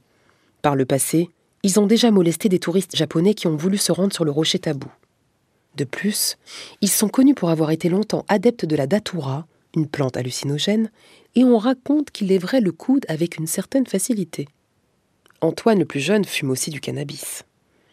Par 0.60 0.76
le 0.76 0.84
passé, 0.84 1.30
ils 1.62 1.80
ont 1.80 1.86
déjà 1.86 2.10
molesté 2.10 2.50
des 2.50 2.58
touristes 2.58 2.94
japonais 2.94 3.32
qui 3.32 3.46
ont 3.46 3.56
voulu 3.56 3.78
se 3.78 3.92
rendre 3.92 4.12
sur 4.12 4.26
le 4.26 4.30
rocher 4.30 4.58
tabou. 4.58 4.90
De 5.76 5.84
plus, 5.84 6.36
ils 6.82 6.90
sont 6.90 7.08
connus 7.08 7.34
pour 7.34 7.48
avoir 7.48 7.70
été 7.70 7.88
longtemps 7.88 8.26
adeptes 8.28 8.66
de 8.66 8.76
la 8.76 8.86
datura, 8.86 9.46
une 9.74 9.88
plante 9.88 10.18
hallucinogène, 10.18 10.90
et 11.34 11.44
on 11.44 11.56
raconte 11.56 12.10
qu'ils 12.10 12.28
lèveraient 12.28 12.60
le 12.60 12.72
coude 12.72 13.06
avec 13.08 13.38
une 13.38 13.46
certaine 13.46 13.86
facilité. 13.86 14.48
Antoine 15.40 15.78
le 15.78 15.86
plus 15.86 16.00
jeune 16.00 16.26
fume 16.26 16.50
aussi 16.50 16.68
du 16.68 16.82
cannabis. 16.82 17.44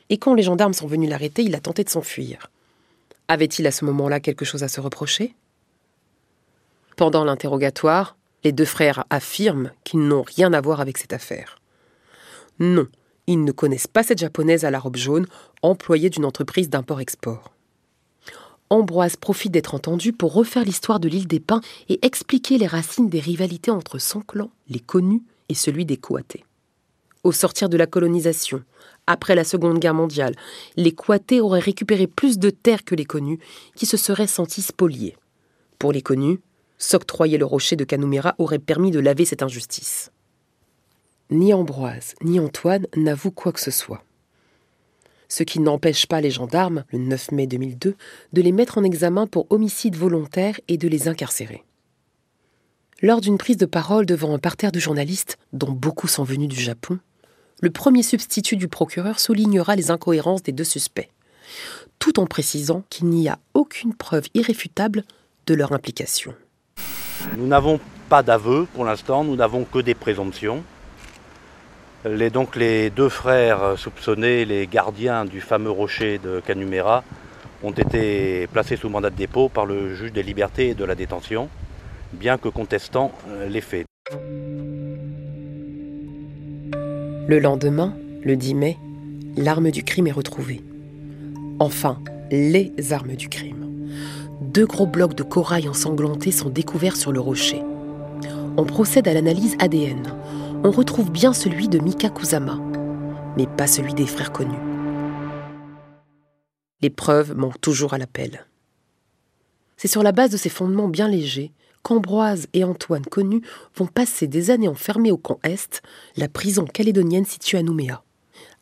Et 0.10 0.18
quand 0.18 0.34
les 0.34 0.44
gendarmes 0.44 0.74
sont 0.74 0.88
venus 0.88 1.10
l'arrêter, 1.10 1.44
il 1.44 1.56
a 1.56 1.62
tenté 1.62 1.86
de 1.86 1.90
s'enfuir. 1.90 2.50
Avait-il 3.28 3.66
à 3.68 3.72
ce 3.72 3.86
moment-là 3.86 4.20
quelque 4.20 4.46
chose 4.46 4.64
à 4.64 4.68
se 4.68 4.82
reprocher? 4.82 5.36
Pendant 6.96 7.24
l'interrogatoire, 7.24 8.18
les 8.44 8.52
deux 8.52 8.66
frères 8.66 9.06
affirment 9.10 9.72
qu'ils 9.84 10.08
n'ont 10.08 10.24
rien 10.24 10.54
à 10.54 10.62
voir 10.62 10.82
avec 10.82 10.98
cette 10.98 11.14
affaire. 11.14 11.60
Non, 12.60 12.88
ils 13.28 13.44
ne 13.44 13.52
connaissent 13.52 13.88
pas 13.88 14.04
cette 14.04 14.20
japonaise 14.20 14.66
à 14.66 14.72
la 14.72 14.80
robe 14.80 14.98
jaune, 14.98 15.28
employée 15.62 16.10
d'une 16.10 16.26
entreprise 16.26 16.70
d'import-export. 16.70 17.54
Ambroise 18.70 19.16
profite 19.16 19.52
d'être 19.52 19.76
entendu 19.76 20.14
pour 20.14 20.34
refaire 20.34 20.66
l'histoire 20.66 21.00
de 21.00 21.08
l'île 21.08 21.28
des 21.28 21.40
Pins 21.40 21.62
et 21.90 22.06
expliquer 22.06 22.58
les 22.58 22.68
racines 22.68 23.10
des 23.10 23.20
rivalités 23.20 23.72
entre 23.72 23.98
son 24.00 24.22
clan, 24.22 24.50
les 24.68 24.80
connus, 24.80 25.24
et 25.50 25.54
celui 25.54 25.86
des 25.86 25.98
Coatés. 25.98 26.46
Au 27.24 27.32
sortir 27.32 27.70
de 27.70 27.78
la 27.78 27.86
colonisation, 27.86 28.64
après 29.08 29.36
la 29.36 29.44
Seconde 29.44 29.80
Guerre 29.80 29.94
mondiale, 29.94 30.36
les 30.76 30.94
Coatés 30.94 31.42
auraient 31.42 31.60
récupéré 31.60 32.08
plus 32.08 32.40
de 32.40 32.50
terres 32.50 32.84
que 32.84 32.96
les 32.96 33.06
connus, 33.06 33.40
qui 33.76 33.86
se 33.86 33.98
seraient 33.98 34.28
sentis 34.28 34.62
spoliés. 34.62 35.16
Pour 35.80 35.92
les 35.92 36.02
connus, 36.02 36.40
s'octroyer 36.78 37.38
le 37.38 37.46
rocher 37.46 37.76
de 37.76 37.84
Canumera 37.84 38.36
aurait 38.38 38.60
permis 38.60 38.92
de 38.92 39.00
laver 39.00 39.26
cette 39.26 39.44
injustice. 39.44 40.12
Ni 41.30 41.54
Ambroise 41.54 42.16
ni 42.22 42.40
Antoine 42.40 42.88
n'avouent 42.96 43.32
quoi 43.32 43.52
que 43.52 43.60
ce 43.60 43.72
soit. 43.72 44.04
Ce 45.28 45.44
qui 45.44 45.60
n'empêche 45.60 46.06
pas 46.06 46.22
les 46.22 46.30
gendarmes, 46.30 46.84
le 46.92 47.00
9 47.00 47.32
mai 47.32 47.48
2002, 47.48 47.96
de 48.34 48.42
les 48.42 48.52
mettre 48.52 48.78
en 48.78 48.84
examen 48.84 49.26
pour 49.26 49.48
homicide 49.50 49.96
volontaire 49.96 50.60
et 50.68 50.78
de 50.78 50.88
les 50.88 51.08
incarcérer. 51.08 51.64
Lors 53.02 53.20
d'une 53.20 53.38
prise 53.38 53.58
de 53.58 53.66
parole 53.66 54.06
devant 54.06 54.34
un 54.34 54.40
parterre 54.40 54.72
de 54.72 54.80
journalistes, 54.80 55.38
dont 55.52 55.72
beaucoup 55.72 56.08
sont 56.08 56.24
venus 56.24 56.50
du 56.50 56.60
Japon, 56.60 57.00
le 57.62 57.70
premier 57.70 58.04
substitut 58.04 58.58
du 58.58 58.68
procureur 58.68 59.20
soulignera 59.20 59.76
les 59.76 59.92
incohérences 59.92 60.44
des 60.44 60.52
deux 60.52 60.64
suspects, 60.64 61.10
tout 62.00 62.20
en 62.20 62.26
précisant 62.26 62.84
qu'il 62.90 63.08
n'y 63.08 63.30
a 63.30 63.40
aucune 63.54 63.94
preuve 63.94 64.28
irréfutable 64.34 65.04
de 65.46 65.54
leur 65.54 65.72
implication. 65.72 66.34
Nous 67.38 67.48
n'avons 67.48 67.80
pas 68.10 68.24
d'aveu 68.24 68.68
pour 68.74 68.86
l'instant, 68.86 69.24
nous 69.24 69.36
n'avons 69.36 69.64
que 69.64 69.80
des 69.80 69.96
présomptions. 69.96 70.64
Les, 72.06 72.30
donc 72.30 72.56
les 72.58 72.90
deux 72.90 73.10
frères 73.10 73.78
soupçonnés, 73.78 74.44
les 74.44 74.68
gardiens 74.68 75.24
du 75.24 75.40
fameux 75.40 75.72
rocher 75.72 76.18
de 76.18 76.42
Canumera, 76.46 77.04
ont 77.64 77.72
été 77.72 78.48
placés 78.48 78.76
sous 78.76 78.90
mandat 78.90 79.10
de 79.10 79.16
dépôt 79.16 79.48
par 79.48 79.66
le 79.66 79.96
juge 79.96 80.12
des 80.12 80.24
libertés 80.24 80.70
et 80.70 80.74
de 80.74 80.84
la 80.84 80.96
détention, 80.96 81.48
bien 82.12 82.38
que 82.38 82.50
contestant 82.50 83.14
les 83.48 83.62
faits. 83.62 83.86
Le 87.26 87.40
lendemain, 87.40 87.96
le 88.26 88.36
10 88.36 88.54
mai, 88.54 88.78
l'arme 89.38 89.72
du 89.72 89.82
crime 89.84 90.08
est 90.08 90.12
retrouvée. 90.12 90.62
Enfin, 91.58 91.98
les 92.32 92.74
armes 92.92 93.16
du 93.16 93.30
crime. 93.30 93.88
Deux 94.42 94.66
gros 94.66 94.86
blocs 94.86 95.16
de 95.16 95.24
corail 95.24 95.70
ensanglantés 95.70 96.34
sont 96.34 96.50
découverts 96.50 96.98
sur 96.98 97.14
le 97.14 97.22
rocher. 97.22 97.62
On 98.58 98.66
procède 98.66 99.08
à 99.08 99.14
l'analyse 99.14 99.56
ADN. 99.60 100.14
On 100.66 100.72
retrouve 100.72 101.12
bien 101.12 101.32
celui 101.32 101.70
de 101.70 101.80
Mika 101.80 102.10
Kusama, 102.10 102.60
mais 103.38 103.48
pas 103.48 103.68
celui 103.68 103.94
des 103.94 104.06
frères 104.06 104.34
connus. 104.34 104.60
Les 106.82 106.90
preuves 106.90 107.34
manquent 107.38 107.62
toujours 107.62 107.94
à 107.94 107.98
l'appel. 107.98 108.46
C'est 109.78 109.88
sur 109.88 110.04
la 110.04 110.12
base 110.12 110.32
de 110.32 110.38
ces 110.38 110.50
fondements 110.50 110.90
bien 110.90 111.08
légers 111.08 111.54
qu'Ambroise 111.84 112.48
et 112.54 112.64
Antoine 112.64 113.06
Connu 113.06 113.42
vont 113.76 113.88
passer 113.88 114.28
des 114.28 114.50
années 114.50 114.68
enfermés 114.68 115.12
au 115.12 115.18
camp 115.18 115.40
Est, 115.44 115.82
la 116.16 116.28
prison 116.28 116.66
calédonienne 116.66 117.26
située 117.26 117.58
à 117.58 117.64
Nouméa, 117.64 118.04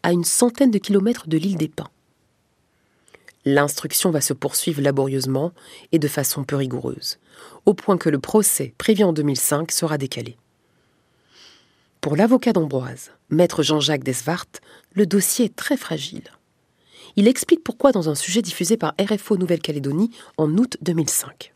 à 0.04 0.12
une 0.12 0.24
centaine 0.24 0.72
de 0.72 0.80
kilomètres 0.80 1.28
de 1.28 1.38
l'île 1.38 1.58
des 1.58 1.70
Pins. 1.70 1.90
L'instruction 3.46 4.12
va 4.12 4.22
se 4.22 4.34
poursuivre 4.34 4.82
laborieusement 4.82 5.52
et 5.92 6.00
de 6.00 6.08
façon 6.08 6.44
peu 6.44 6.56
rigoureuse, 6.56 7.18
au 7.66 7.74
point 7.74 7.98
que 7.98 8.10
le 8.10 8.20
procès, 8.20 8.74
prévu 8.78 9.04
en 9.04 9.14
2005, 9.14 9.72
sera 9.72 9.98
décalé. 9.98 10.38
Pour 12.02 12.16
l'avocat 12.16 12.54
d'Ambroise, 12.54 13.12
maître 13.30 13.64
Jean-Jacques 13.64 14.04
Desvart, 14.04 14.48
le 14.94 15.06
dossier 15.06 15.46
est 15.46 15.56
très 15.56 15.78
fragile. 15.78 16.24
Il 17.16 17.28
explique 17.28 17.64
pourquoi 17.64 17.92
dans 17.92 18.10
un 18.10 18.16
sujet 18.16 18.42
diffusé 18.42 18.78
par 18.78 18.94
RFO 19.00 19.38
Nouvelle-Calédonie 19.38 20.12
en 20.38 20.50
août 20.58 20.78
2005. 20.82 21.52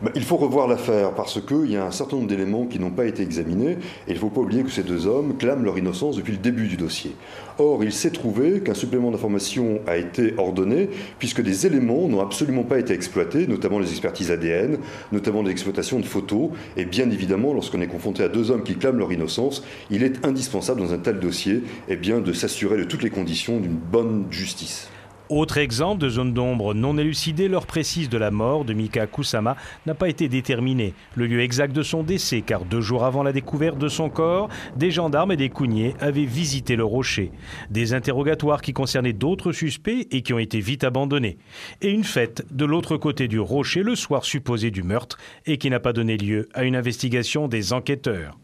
Bah, 0.00 0.12
il 0.14 0.22
faut 0.22 0.36
revoir 0.36 0.68
l'affaire 0.68 1.12
parce 1.12 1.40
qu'il 1.40 1.72
y 1.72 1.76
a 1.76 1.84
un 1.84 1.90
certain 1.90 2.16
nombre 2.16 2.28
d'éléments 2.28 2.66
qui 2.66 2.78
n'ont 2.78 2.92
pas 2.92 3.06
été 3.06 3.24
examinés 3.24 3.72
et 3.72 4.10
il 4.10 4.14
ne 4.14 4.18
faut 4.20 4.30
pas 4.30 4.42
oublier 4.42 4.62
que 4.62 4.70
ces 4.70 4.84
deux 4.84 5.08
hommes 5.08 5.36
clament 5.36 5.64
leur 5.64 5.76
innocence 5.76 6.14
depuis 6.14 6.30
le 6.30 6.38
début 6.38 6.68
du 6.68 6.76
dossier. 6.76 7.16
Or, 7.58 7.82
il 7.82 7.92
s'est 7.92 8.12
trouvé 8.12 8.60
qu'un 8.60 8.74
supplément 8.74 9.10
d'information 9.10 9.80
a 9.88 9.96
été 9.96 10.34
ordonné 10.38 10.88
puisque 11.18 11.42
des 11.42 11.66
éléments 11.66 12.06
n'ont 12.06 12.20
absolument 12.20 12.62
pas 12.62 12.78
été 12.78 12.94
exploités, 12.94 13.48
notamment 13.48 13.80
les 13.80 13.90
expertises 13.90 14.30
ADN, 14.30 14.78
notamment 15.10 15.42
l'exploitation 15.42 15.98
de 15.98 16.04
photos. 16.06 16.50
Et 16.76 16.84
bien 16.84 17.10
évidemment, 17.10 17.52
lorsqu'on 17.52 17.80
est 17.80 17.88
confronté 17.88 18.22
à 18.22 18.28
deux 18.28 18.52
hommes 18.52 18.62
qui 18.62 18.76
clament 18.76 19.00
leur 19.00 19.12
innocence, 19.12 19.64
il 19.90 20.04
est 20.04 20.24
indispensable 20.24 20.80
dans 20.80 20.92
un 20.92 20.98
tel 20.98 21.18
dossier 21.18 21.64
eh 21.88 21.96
bien, 21.96 22.20
de 22.20 22.32
s'assurer 22.32 22.76
de 22.76 22.84
toutes 22.84 23.02
les 23.02 23.10
conditions 23.10 23.58
d'une 23.58 23.74
bonne 23.74 24.26
justice. 24.30 24.88
Autre 25.30 25.58
exemple 25.58 26.00
de 26.00 26.08
zone 26.08 26.32
d'ombre 26.32 26.72
non 26.72 26.96
élucidée, 26.96 27.48
l'heure 27.48 27.66
précise 27.66 28.08
de 28.08 28.16
la 28.16 28.30
mort 28.30 28.64
de 28.64 28.72
Mika 28.72 29.06
Kusama 29.06 29.56
n'a 29.84 29.92
pas 29.92 30.08
été 30.08 30.26
déterminée. 30.26 30.94
Le 31.16 31.26
lieu 31.26 31.40
exact 31.40 31.76
de 31.76 31.82
son 31.82 32.02
décès, 32.02 32.40
car 32.40 32.64
deux 32.64 32.80
jours 32.80 33.04
avant 33.04 33.22
la 33.22 33.32
découverte 33.32 33.76
de 33.76 33.88
son 33.88 34.08
corps, 34.08 34.48
des 34.76 34.90
gendarmes 34.90 35.32
et 35.32 35.36
des 35.36 35.50
cougniers 35.50 35.94
avaient 36.00 36.24
visité 36.24 36.76
le 36.76 36.84
rocher. 36.84 37.30
Des 37.68 37.92
interrogatoires 37.92 38.62
qui 38.62 38.72
concernaient 38.72 39.12
d'autres 39.12 39.52
suspects 39.52 40.06
et 40.10 40.22
qui 40.22 40.32
ont 40.32 40.38
été 40.38 40.60
vite 40.60 40.82
abandonnés. 40.82 41.36
Et 41.82 41.90
une 41.90 42.04
fête 42.04 42.46
de 42.50 42.64
l'autre 42.64 42.96
côté 42.96 43.28
du 43.28 43.38
rocher 43.38 43.82
le 43.82 43.96
soir 43.96 44.24
supposé 44.24 44.70
du 44.70 44.82
meurtre 44.82 45.18
et 45.44 45.58
qui 45.58 45.68
n'a 45.68 45.80
pas 45.80 45.92
donné 45.92 46.16
lieu 46.16 46.48
à 46.54 46.64
une 46.64 46.74
investigation 46.74 47.48
des 47.48 47.74
enquêteurs. 47.74 48.38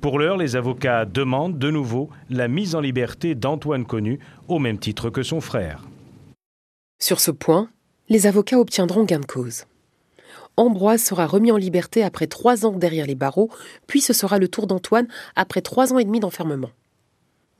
Pour 0.00 0.20
l'heure, 0.20 0.36
les 0.36 0.54
avocats 0.54 1.04
demandent 1.04 1.58
de 1.58 1.70
nouveau 1.72 2.10
la 2.30 2.46
mise 2.46 2.76
en 2.76 2.80
liberté 2.80 3.34
d'Antoine 3.34 3.84
Connu 3.84 4.20
au 4.46 4.60
même 4.60 4.78
titre 4.78 5.10
que 5.10 5.24
son 5.24 5.40
frère. 5.40 5.87
Sur 6.98 7.20
ce 7.20 7.30
point, 7.30 7.70
les 8.08 8.26
avocats 8.26 8.58
obtiendront 8.58 9.04
gain 9.04 9.20
de 9.20 9.26
cause. 9.26 9.64
Ambroise 10.56 11.02
sera 11.02 11.26
remis 11.26 11.52
en 11.52 11.56
liberté 11.56 12.02
après 12.02 12.26
trois 12.26 12.66
ans 12.66 12.72
derrière 12.72 13.06
les 13.06 13.14
barreaux, 13.14 13.50
puis 13.86 14.00
ce 14.00 14.12
sera 14.12 14.38
le 14.38 14.48
tour 14.48 14.66
d'Antoine 14.66 15.06
après 15.36 15.62
trois 15.62 15.92
ans 15.92 15.98
et 15.98 16.04
demi 16.04 16.18
d'enfermement. 16.18 16.70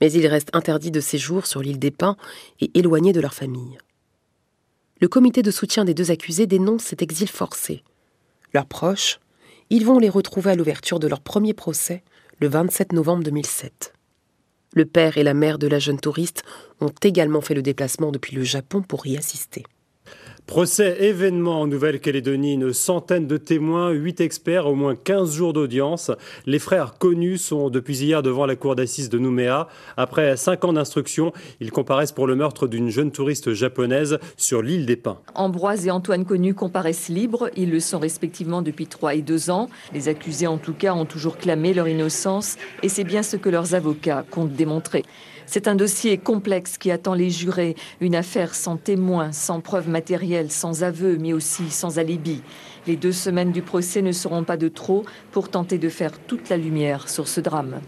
Mais 0.01 0.11
il 0.11 0.27
reste 0.27 0.49
interdit 0.53 0.91
de 0.91 0.99
séjour 0.99 1.45
sur 1.45 1.61
l'île 1.61 1.79
des 1.79 1.91
Pins 1.91 2.17
et 2.59 2.77
éloigné 2.77 3.13
de 3.13 3.21
leur 3.21 3.33
famille. 3.33 3.77
Le 4.99 5.07
comité 5.07 5.41
de 5.41 5.51
soutien 5.51 5.85
des 5.85 5.93
deux 5.93 6.11
accusés 6.11 6.45
dénonce 6.45 6.83
cet 6.83 7.01
exil 7.01 7.29
forcé. 7.29 7.83
Leurs 8.53 8.65
proches, 8.65 9.21
ils 9.69 9.85
vont 9.85 9.99
les 9.99 10.09
retrouver 10.09 10.51
à 10.51 10.55
l'ouverture 10.55 10.99
de 10.99 11.07
leur 11.07 11.21
premier 11.21 11.53
procès 11.53 12.03
le 12.39 12.49
27 12.49 12.91
novembre 12.91 13.23
2007. 13.23 13.93
Le 14.73 14.85
père 14.85 15.17
et 15.17 15.23
la 15.23 15.33
mère 15.33 15.57
de 15.57 15.67
la 15.67 15.79
jeune 15.79 15.99
touriste 15.99 16.43
ont 16.79 16.93
également 17.03 17.41
fait 17.41 17.55
le 17.55 17.61
déplacement 17.61 18.11
depuis 18.11 18.35
le 18.35 18.43
Japon 18.43 18.81
pour 18.81 19.07
y 19.07 19.17
assister. 19.17 19.63
Procès 20.49 20.97
événement 21.03 21.61
en 21.61 21.67
Nouvelle-Calédonie, 21.67 22.55
une 22.55 22.73
centaine 22.73 23.27
de 23.27 23.37
témoins, 23.37 23.91
huit 23.91 24.19
experts, 24.19 24.65
au 24.65 24.73
moins 24.73 24.95
15 24.95 25.35
jours 25.35 25.53
d'audience. 25.53 26.09
Les 26.47 26.57
frères 26.57 26.97
connus 26.97 27.37
sont 27.37 27.69
depuis 27.69 27.99
hier 27.99 28.23
devant 28.23 28.47
la 28.47 28.55
cour 28.55 28.75
d'assises 28.75 29.09
de 29.09 29.19
Nouméa. 29.19 29.67
Après 29.95 30.35
cinq 30.37 30.65
ans 30.65 30.73
d'instruction, 30.73 31.33
ils 31.59 31.69
comparaissent 31.69 32.13
pour 32.13 32.25
le 32.25 32.35
meurtre 32.35 32.65
d'une 32.65 32.89
jeune 32.89 33.11
touriste 33.11 33.53
japonaise 33.53 34.17
sur 34.37 34.63
l'île 34.63 34.87
des 34.87 34.95
Pins. 34.95 35.19
Ambroise 35.35 35.85
et 35.85 35.91
Antoine 35.91 36.25
Connu 36.25 36.55
comparaissent 36.55 37.09
libres. 37.09 37.51
Ils 37.55 37.69
le 37.69 37.79
sont 37.79 37.99
respectivement 37.99 38.63
depuis 38.63 38.87
trois 38.87 39.13
et 39.13 39.21
deux 39.21 39.51
ans. 39.51 39.69
Les 39.93 40.07
accusés, 40.07 40.47
en 40.47 40.57
tout 40.57 40.73
cas, 40.73 40.95
ont 40.95 41.05
toujours 41.05 41.37
clamé 41.37 41.75
leur 41.75 41.87
innocence 41.87 42.57
et 42.81 42.89
c'est 42.89 43.03
bien 43.03 43.21
ce 43.21 43.37
que 43.37 43.49
leurs 43.49 43.75
avocats 43.75 44.25
comptent 44.31 44.53
démontrer. 44.53 45.05
C'est 45.51 45.67
un 45.67 45.73
dossier 45.73 46.19
complexe 46.19 46.77
qui 46.77 46.91
attend 46.91 47.15
les 47.15 47.31
jurés, 47.31 47.75
une 48.01 48.13
affaire 48.13 48.53
sans 48.53 48.77
témoins, 48.77 49.31
sans 49.31 49.61
preuves 49.61 49.89
matérielles, 49.89 50.51
sans 50.51 50.83
aveux, 50.83 51.17
mais 51.17 51.33
aussi 51.33 51.71
sans 51.71 51.97
alibi. 51.97 52.43
Les 52.85 52.95
deux 52.95 53.11
semaines 53.11 53.51
du 53.51 53.63
procès 53.63 54.03
ne 54.03 54.11
seront 54.11 54.43
pas 54.43 54.57
de 54.57 54.67
trop 54.67 55.05
pour 55.31 55.49
tenter 55.49 55.79
de 55.79 55.89
faire 55.89 56.19
toute 56.19 56.49
la 56.49 56.57
lumière 56.57 57.09
sur 57.09 57.27
ce 57.27 57.41
drame. 57.41 57.81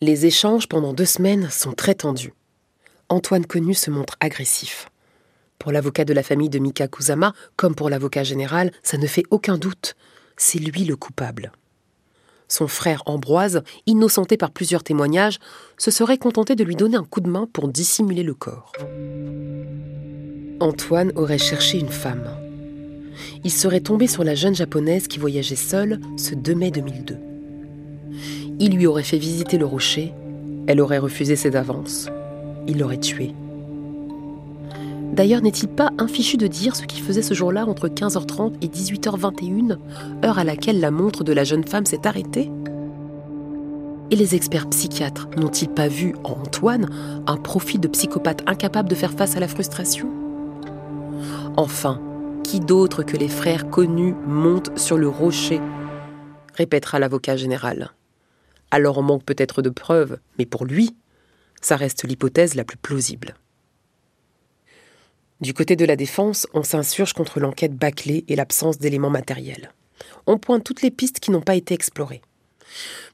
Les 0.00 0.26
échanges 0.26 0.66
pendant 0.66 0.92
deux 0.92 1.04
semaines 1.04 1.48
sont 1.48 1.74
très 1.74 1.94
tendus. 1.94 2.34
Antoine 3.08 3.46
Connu 3.46 3.74
se 3.74 3.92
montre 3.92 4.16
agressif. 4.18 4.88
Pour 5.60 5.70
l'avocat 5.70 6.04
de 6.04 6.12
la 6.12 6.24
famille 6.24 6.50
de 6.50 6.58
Mika 6.58 6.88
Kusama, 6.88 7.34
comme 7.54 7.76
pour 7.76 7.88
l'avocat 7.88 8.24
général, 8.24 8.72
ça 8.82 8.98
ne 8.98 9.06
fait 9.06 9.24
aucun 9.30 9.58
doute. 9.58 9.94
C'est 10.36 10.58
lui 10.58 10.84
le 10.84 10.96
coupable. 10.96 11.52
Son 12.48 12.66
frère 12.66 13.02
Ambroise, 13.06 13.62
innocenté 13.86 14.36
par 14.36 14.50
plusieurs 14.50 14.82
témoignages, 14.82 15.38
se 15.76 15.90
serait 15.90 16.18
contenté 16.18 16.56
de 16.56 16.64
lui 16.64 16.76
donner 16.76 16.96
un 16.96 17.04
coup 17.04 17.20
de 17.20 17.28
main 17.28 17.46
pour 17.52 17.68
dissimuler 17.68 18.22
le 18.22 18.34
corps. 18.34 18.72
Antoine 20.60 21.12
aurait 21.14 21.38
cherché 21.38 21.78
une 21.78 21.90
femme. 21.90 22.28
Il 23.44 23.50
serait 23.50 23.80
tombé 23.80 24.06
sur 24.06 24.24
la 24.24 24.34
jeune 24.34 24.54
japonaise 24.54 25.08
qui 25.08 25.18
voyageait 25.18 25.56
seule 25.56 26.00
ce 26.16 26.34
2 26.34 26.54
mai 26.54 26.70
2002. 26.70 27.16
Il 28.58 28.74
lui 28.74 28.86
aurait 28.86 29.04
fait 29.04 29.18
visiter 29.18 29.58
le 29.58 29.66
rocher, 29.66 30.12
elle 30.66 30.80
aurait 30.80 30.98
refusé 30.98 31.36
ses 31.36 31.54
avances, 31.54 32.08
il 32.66 32.78
l'aurait 32.78 32.98
tuée. 32.98 33.34
D'ailleurs, 35.12 35.42
n'est-il 35.42 35.68
pas 35.68 35.90
infichu 35.98 36.36
de 36.36 36.46
dire 36.46 36.76
ce 36.76 36.84
qu'il 36.84 37.02
faisait 37.02 37.22
ce 37.22 37.34
jour-là 37.34 37.66
entre 37.66 37.88
15h30 37.88 38.54
et 38.60 38.68
18h21, 38.68 39.78
heure 40.24 40.38
à 40.38 40.44
laquelle 40.44 40.80
la 40.80 40.90
montre 40.90 41.24
de 41.24 41.32
la 41.32 41.44
jeune 41.44 41.66
femme 41.66 41.86
s'est 41.86 42.06
arrêtée? 42.06 42.50
Et 44.10 44.16
les 44.16 44.34
experts 44.34 44.68
psychiatres 44.70 45.28
n'ont-ils 45.36 45.68
pas 45.68 45.88
vu 45.88 46.14
en 46.24 46.32
Antoine 46.32 46.88
un 47.26 47.36
profil 47.36 47.80
de 47.80 47.88
psychopathe 47.88 48.42
incapable 48.46 48.88
de 48.88 48.94
faire 48.94 49.12
face 49.12 49.36
à 49.36 49.40
la 49.40 49.48
frustration? 49.48 50.08
Enfin, 51.56 52.00
qui 52.44 52.60
d'autre 52.60 53.02
que 53.02 53.16
les 53.16 53.28
frères 53.28 53.68
connus 53.68 54.14
monte 54.26 54.78
sur 54.78 54.96
le 54.96 55.08
rocher? 55.08 55.60
répétera 56.54 56.98
l'avocat 56.98 57.36
général. 57.36 57.90
Alors 58.70 58.98
on 58.98 59.02
manque 59.02 59.24
peut-être 59.24 59.62
de 59.62 59.70
preuves, 59.70 60.18
mais 60.38 60.46
pour 60.46 60.64
lui, 60.64 60.96
ça 61.60 61.76
reste 61.76 62.06
l'hypothèse 62.06 62.54
la 62.54 62.64
plus 62.64 62.78
plausible. 62.78 63.34
Du 65.40 65.54
côté 65.54 65.76
de 65.76 65.84
la 65.84 65.94
défense, 65.94 66.48
on 66.52 66.64
s'insurge 66.64 67.12
contre 67.12 67.38
l'enquête 67.38 67.74
bâclée 67.74 68.24
et 68.26 68.34
l'absence 68.34 68.78
d'éléments 68.78 69.10
matériels. 69.10 69.72
On 70.26 70.36
pointe 70.36 70.64
toutes 70.64 70.82
les 70.82 70.90
pistes 70.90 71.20
qui 71.20 71.30
n'ont 71.30 71.40
pas 71.40 71.54
été 71.54 71.74
explorées. 71.74 72.22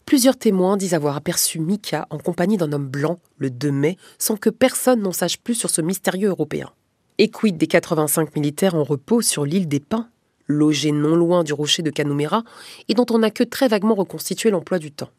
Plusieurs 0.07 0.37
témoins 0.37 0.77
disent 0.77 0.95
avoir 0.95 1.17
aperçu 1.17 1.61
Mika 1.61 2.07
en 2.11 2.19
compagnie 2.19 2.57
d'un 2.57 2.73
homme 2.73 2.89
blanc 2.89 3.19
le 3.39 3.51
2 3.51 3.71
mai 3.71 3.99
sans 4.19 4.37
que 4.37 4.51
personne 4.51 5.03
n'en 5.03 5.13
sache 5.13 5.39
plus 5.39 5.55
sur 5.55 5.71
ce 5.71 5.83
mystérieux 5.83 6.31
européen. 6.31 6.73
Et 7.19 7.31
quid 7.31 7.57
des 7.59 7.67
85 7.67 8.35
militaires 8.35 8.75
en 8.75 8.85
repos 8.85 9.21
sur 9.21 9.45
l'île 9.45 9.69
des 9.69 9.81
Pins, 9.81 10.09
logés 10.47 10.93
non 10.93 11.17
loin 11.17 11.45
du 11.45 11.53
rocher 11.53 11.83
de 11.83 11.91
Canumera 11.91 12.43
et 12.89 12.95
dont 12.95 13.07
on 13.11 13.19
n'a 13.19 13.31
que 13.31 13.45
très 13.45 13.69
vaguement 13.69 13.95
reconstitué 13.95 14.51
l'emploi 14.51 14.79
du 14.79 14.91
temps. 14.91 15.11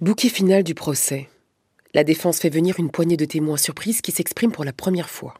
Bouquet 0.00 0.28
final 0.28 0.62
du 0.62 0.74
procès. 0.74 1.28
La 1.94 2.04
défense 2.04 2.38
fait 2.38 2.50
venir 2.50 2.78
une 2.78 2.90
poignée 2.90 3.16
de 3.16 3.24
témoins 3.24 3.56
surprises 3.56 4.00
qui 4.00 4.12
s'expriment 4.12 4.52
pour 4.52 4.64
la 4.64 4.72
première 4.72 5.08
fois. 5.08 5.34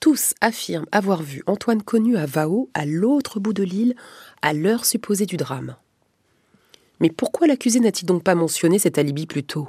Tous 0.00 0.34
affirment 0.40 0.88
avoir 0.90 1.22
vu 1.22 1.44
Antoine 1.46 1.82
connu 1.82 2.16
à 2.16 2.26
Vao, 2.26 2.68
à 2.74 2.84
l'autre 2.84 3.38
bout 3.38 3.52
de 3.52 3.62
l'île, 3.62 3.94
à 4.42 4.52
l'heure 4.52 4.84
supposée 4.84 5.26
du 5.26 5.36
drame. 5.36 5.76
Mais 6.98 7.10
pourquoi 7.10 7.46
l'accusé 7.46 7.78
n'a-t-il 7.78 8.06
donc 8.06 8.24
pas 8.24 8.34
mentionné 8.34 8.78
cet 8.80 8.98
alibi 8.98 9.26
plus 9.26 9.44
tôt? 9.44 9.68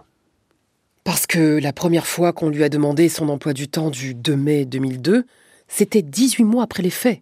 Parce 1.03 1.27
que 1.27 1.59
la 1.59 1.73
première 1.73 2.07
fois 2.07 2.33
qu'on 2.33 2.49
lui 2.49 2.63
a 2.63 2.69
demandé 2.69 3.09
son 3.09 3.29
emploi 3.29 3.53
du 3.53 3.67
temps 3.67 3.89
du 3.89 4.15
2 4.15 4.35
mai 4.35 4.65
2002, 4.65 5.25
c'était 5.67 6.01
18 6.01 6.43
mois 6.45 6.63
après 6.63 6.81
les 6.81 6.89
faits, 6.89 7.21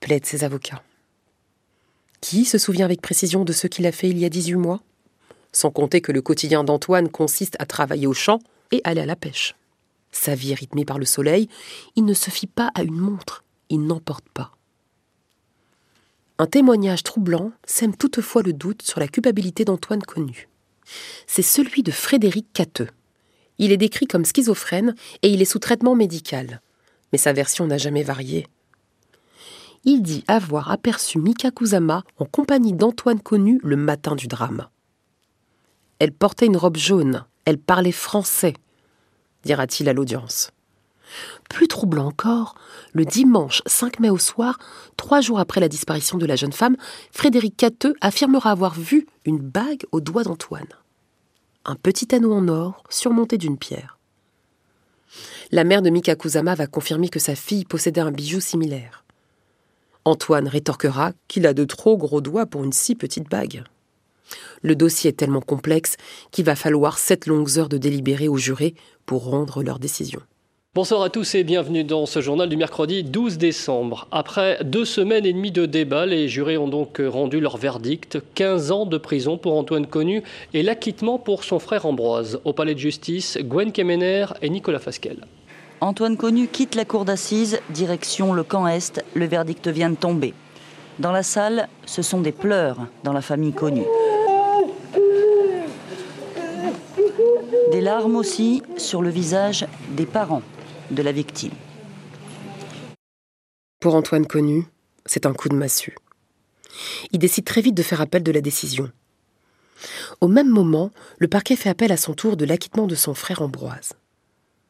plaident 0.00 0.26
ses 0.26 0.42
avocats. 0.42 0.82
Qui 2.20 2.44
se 2.44 2.58
souvient 2.58 2.84
avec 2.84 3.00
précision 3.00 3.44
de 3.44 3.52
ce 3.52 3.66
qu'il 3.66 3.86
a 3.86 3.92
fait 3.92 4.08
il 4.08 4.18
y 4.18 4.24
a 4.24 4.28
18 4.28 4.54
mois? 4.54 4.80
Sans 5.52 5.70
compter 5.70 6.00
que 6.00 6.12
le 6.12 6.22
quotidien 6.22 6.64
d'Antoine 6.64 7.08
consiste 7.08 7.56
à 7.58 7.66
travailler 7.66 8.06
au 8.06 8.14
champ 8.14 8.38
et 8.70 8.80
aller 8.84 9.00
à 9.00 9.06
la 9.06 9.16
pêche. 9.16 9.54
Sa 10.12 10.34
vie 10.34 10.54
rythmée 10.54 10.84
par 10.84 10.98
le 10.98 11.04
soleil, 11.04 11.48
il 11.96 12.04
ne 12.04 12.14
se 12.14 12.30
fie 12.30 12.46
pas 12.46 12.70
à 12.74 12.82
une 12.82 12.98
montre, 12.98 13.44
il 13.68 13.86
n'emporte 13.86 14.28
pas. 14.34 14.52
Un 16.38 16.46
témoignage 16.46 17.02
troublant 17.02 17.52
sème 17.66 17.94
toutefois 17.94 18.42
le 18.42 18.52
doute 18.52 18.82
sur 18.82 18.98
la 18.98 19.08
culpabilité 19.08 19.64
d'Antoine 19.64 20.02
connu. 20.02 20.48
C'est 21.26 21.42
celui 21.42 21.82
de 21.82 21.90
Frédéric 21.90 22.46
Cateux. 22.52 22.88
Il 23.58 23.72
est 23.72 23.76
décrit 23.76 24.06
comme 24.06 24.24
schizophrène 24.24 24.94
et 25.22 25.28
il 25.28 25.42
est 25.42 25.44
sous 25.44 25.58
traitement 25.58 25.94
médical. 25.94 26.62
Mais 27.12 27.18
sa 27.18 27.32
version 27.32 27.66
n'a 27.66 27.76
jamais 27.76 28.02
varié. 28.02 28.46
Il 29.84 30.02
dit 30.02 30.24
avoir 30.28 30.70
aperçu 30.70 31.18
Mika 31.18 31.50
Kusama 31.50 32.04
en 32.18 32.24
compagnie 32.24 32.72
d'Antoine 32.72 33.20
connu 33.20 33.60
le 33.62 33.76
matin 33.76 34.14
du 34.16 34.26
drame. 34.26 34.66
Elle 36.00 36.12
portait 36.12 36.46
une 36.46 36.56
robe 36.56 36.78
jaune, 36.78 37.24
elle 37.44 37.58
parlait 37.58 37.92
français, 37.92 38.54
dira-t-il 39.44 39.88
à 39.88 39.92
l'audience. 39.92 40.50
Plus 41.50 41.68
troublant 41.68 42.06
encore, 42.06 42.54
le 42.94 43.04
dimanche 43.04 43.62
5 43.66 44.00
mai 44.00 44.08
au 44.08 44.16
soir, 44.16 44.58
trois 44.96 45.20
jours 45.20 45.38
après 45.38 45.60
la 45.60 45.68
disparition 45.68 46.16
de 46.16 46.24
la 46.24 46.36
jeune 46.36 46.52
femme, 46.52 46.76
Frédéric 47.12 47.56
Cateux 47.56 47.94
affirmera 48.00 48.50
avoir 48.50 48.74
vu 48.74 49.06
une 49.26 49.40
bague 49.40 49.84
au 49.92 50.00
doigt 50.00 50.22
d'Antoine. 50.22 50.68
Un 51.66 51.74
petit 51.74 52.14
anneau 52.14 52.32
en 52.32 52.48
or 52.48 52.82
surmonté 52.88 53.36
d'une 53.36 53.58
pierre. 53.58 53.98
La 55.50 55.64
mère 55.64 55.82
de 55.82 55.90
Mika 55.90 56.14
Kusama 56.14 56.54
va 56.54 56.66
confirmer 56.66 57.10
que 57.10 57.18
sa 57.18 57.34
fille 57.34 57.66
possédait 57.66 58.00
un 58.00 58.12
bijou 58.12 58.40
similaire. 58.40 59.04
Antoine 60.06 60.48
rétorquera 60.48 61.12
qu'il 61.28 61.46
a 61.46 61.52
de 61.52 61.64
trop 61.64 61.98
gros 61.98 62.22
doigts 62.22 62.46
pour 62.46 62.64
une 62.64 62.72
si 62.72 62.94
petite 62.94 63.28
bague. 63.28 63.64
Le 64.62 64.76
dossier 64.76 65.10
est 65.10 65.14
tellement 65.14 65.40
complexe 65.40 65.96
qu'il 66.30 66.44
va 66.44 66.56
falloir 66.56 66.98
sept 66.98 67.26
longues 67.26 67.58
heures 67.58 67.68
de 67.68 67.78
délibéré 67.78 68.28
aux 68.28 68.36
jurés 68.36 68.74
pour 69.06 69.24
rendre 69.24 69.62
leur 69.62 69.78
décision. 69.78 70.20
Bonsoir 70.72 71.02
à 71.02 71.10
tous 71.10 71.34
et 71.34 71.42
bienvenue 71.42 71.82
dans 71.82 72.06
ce 72.06 72.20
journal 72.20 72.48
du 72.48 72.56
mercredi 72.56 73.02
12 73.02 73.38
décembre. 73.38 74.06
Après 74.12 74.62
deux 74.62 74.84
semaines 74.84 75.26
et 75.26 75.32
demie 75.32 75.50
de 75.50 75.66
débat, 75.66 76.06
les 76.06 76.28
jurés 76.28 76.58
ont 76.58 76.68
donc 76.68 77.02
rendu 77.04 77.40
leur 77.40 77.56
verdict 77.56 78.18
15 78.36 78.70
ans 78.70 78.86
de 78.86 78.96
prison 78.96 79.36
pour 79.36 79.56
Antoine 79.56 79.88
Connu 79.88 80.22
et 80.54 80.62
l'acquittement 80.62 81.18
pour 81.18 81.42
son 81.42 81.58
frère 81.58 81.86
Ambroise. 81.86 82.40
Au 82.44 82.52
palais 82.52 82.74
de 82.74 82.78
justice, 82.78 83.36
Gwen 83.42 83.72
Kemener 83.72 84.26
et 84.42 84.48
Nicolas 84.48 84.78
Fasquel. 84.78 85.26
Antoine 85.80 86.16
Connu 86.16 86.46
quitte 86.46 86.76
la 86.76 86.84
cour 86.84 87.04
d'assises, 87.04 87.58
direction 87.70 88.32
le 88.32 88.44
camp 88.44 88.68
Est. 88.68 89.04
Le 89.14 89.26
verdict 89.26 89.66
vient 89.66 89.90
de 89.90 89.96
tomber. 89.96 90.34
Dans 91.00 91.10
la 91.10 91.24
salle, 91.24 91.68
ce 91.84 92.02
sont 92.02 92.20
des 92.20 92.30
pleurs 92.30 92.86
dans 93.02 93.12
la 93.12 93.22
famille 93.22 93.52
Connu. 93.52 93.82
Des 97.70 97.80
larmes 97.80 98.16
aussi 98.16 98.62
sur 98.76 99.00
le 99.00 99.10
visage 99.10 99.64
des 99.90 100.06
parents 100.06 100.42
de 100.90 101.02
la 101.02 101.12
victime. 101.12 101.52
Pour 103.78 103.94
Antoine 103.94 104.26
Connu, 104.26 104.66
c'est 105.06 105.24
un 105.24 105.32
coup 105.32 105.48
de 105.48 105.54
massue. 105.54 105.96
Il 107.12 107.20
décide 107.20 107.44
très 107.44 107.60
vite 107.60 107.76
de 107.76 107.82
faire 107.84 108.00
appel 108.00 108.24
de 108.24 108.32
la 108.32 108.40
décision. 108.40 108.90
Au 110.20 110.26
même 110.26 110.48
moment, 110.48 110.90
le 111.18 111.28
parquet 111.28 111.54
fait 111.54 111.68
appel 111.68 111.92
à 111.92 111.96
son 111.96 112.14
tour 112.14 112.36
de 112.36 112.44
l'acquittement 112.44 112.88
de 112.88 112.96
son 112.96 113.14
frère 113.14 113.40
Ambroise. 113.40 113.92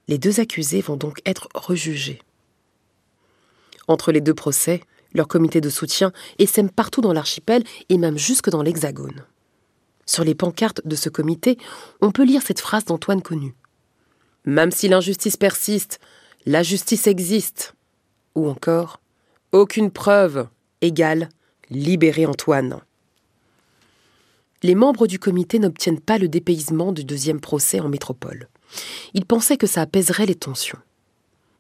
Les 0.06 0.18
deux 0.18 0.38
accusés 0.38 0.82
vont 0.82 0.96
donc 0.96 1.20
être 1.24 1.48
rejugés. 1.54 2.20
Entre 3.88 4.12
les 4.12 4.20
deux 4.20 4.34
procès, 4.34 4.82
leur 5.14 5.26
comité 5.26 5.62
de 5.62 5.70
soutien 5.70 6.12
essaime 6.38 6.68
partout 6.68 7.00
dans 7.00 7.14
l'archipel 7.14 7.64
et 7.88 7.96
même 7.96 8.18
jusque 8.18 8.50
dans 8.50 8.62
l'Hexagone. 8.62 9.24
Sur 10.10 10.24
les 10.24 10.34
pancartes 10.34 10.84
de 10.84 10.96
ce 10.96 11.08
comité, 11.08 11.56
on 12.00 12.10
peut 12.10 12.24
lire 12.24 12.42
cette 12.42 12.58
phrase 12.58 12.84
d'Antoine 12.84 13.22
Connu. 13.22 13.54
Même 14.44 14.72
si 14.72 14.88
l'injustice 14.88 15.36
persiste, 15.36 16.00
la 16.46 16.64
justice 16.64 17.06
existe. 17.06 17.76
Ou 18.34 18.48
encore, 18.48 19.00
aucune 19.52 19.92
preuve 19.92 20.48
égale 20.80 21.28
libérer 21.70 22.26
Antoine. 22.26 22.80
Les 24.64 24.74
membres 24.74 25.06
du 25.06 25.20
comité 25.20 25.60
n'obtiennent 25.60 26.00
pas 26.00 26.18
le 26.18 26.26
dépaysement 26.26 26.90
du 26.90 27.04
deuxième 27.04 27.38
procès 27.38 27.78
en 27.78 27.88
métropole. 27.88 28.48
Ils 29.14 29.26
pensaient 29.26 29.58
que 29.58 29.68
ça 29.68 29.82
apaiserait 29.82 30.26
les 30.26 30.34
tensions. 30.34 30.80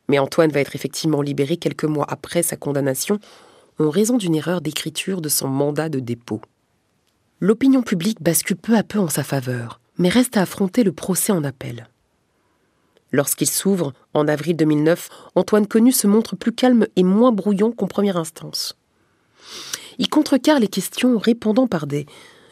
Mais 0.08 0.18
Antoine 0.18 0.50
va 0.50 0.58
être 0.58 0.74
effectivement 0.74 1.22
libéré 1.22 1.56
quelques 1.56 1.84
mois 1.84 2.06
après 2.08 2.42
sa 2.42 2.56
condamnation 2.56 3.20
en 3.78 3.90
raison 3.90 4.16
d'une 4.16 4.34
erreur 4.34 4.60
d'écriture 4.60 5.20
de 5.20 5.28
son 5.28 5.46
mandat 5.46 5.88
de 5.88 6.00
dépôt. 6.00 6.40
L'opinion 7.42 7.80
publique 7.80 8.22
bascule 8.22 8.58
peu 8.58 8.76
à 8.76 8.82
peu 8.82 8.98
en 8.98 9.08
sa 9.08 9.24
faveur, 9.24 9.80
mais 9.96 10.10
reste 10.10 10.36
à 10.36 10.42
affronter 10.42 10.84
le 10.84 10.92
procès 10.92 11.32
en 11.32 11.42
appel. 11.42 11.88
Lorsqu'il 13.12 13.48
s'ouvre, 13.48 13.94
en 14.12 14.28
avril 14.28 14.56
2009, 14.56 15.08
Antoine 15.34 15.66
Connu 15.66 15.90
se 15.90 16.06
montre 16.06 16.36
plus 16.36 16.52
calme 16.52 16.86
et 16.96 17.02
moins 17.02 17.32
brouillon 17.32 17.72
qu'en 17.72 17.86
première 17.86 18.18
instance. 18.18 18.76
Il 19.96 20.10
contrecarre 20.10 20.60
les 20.60 20.68
questions 20.68 21.16
répondant 21.16 21.66
par 21.66 21.86
des⁇ 21.86 22.04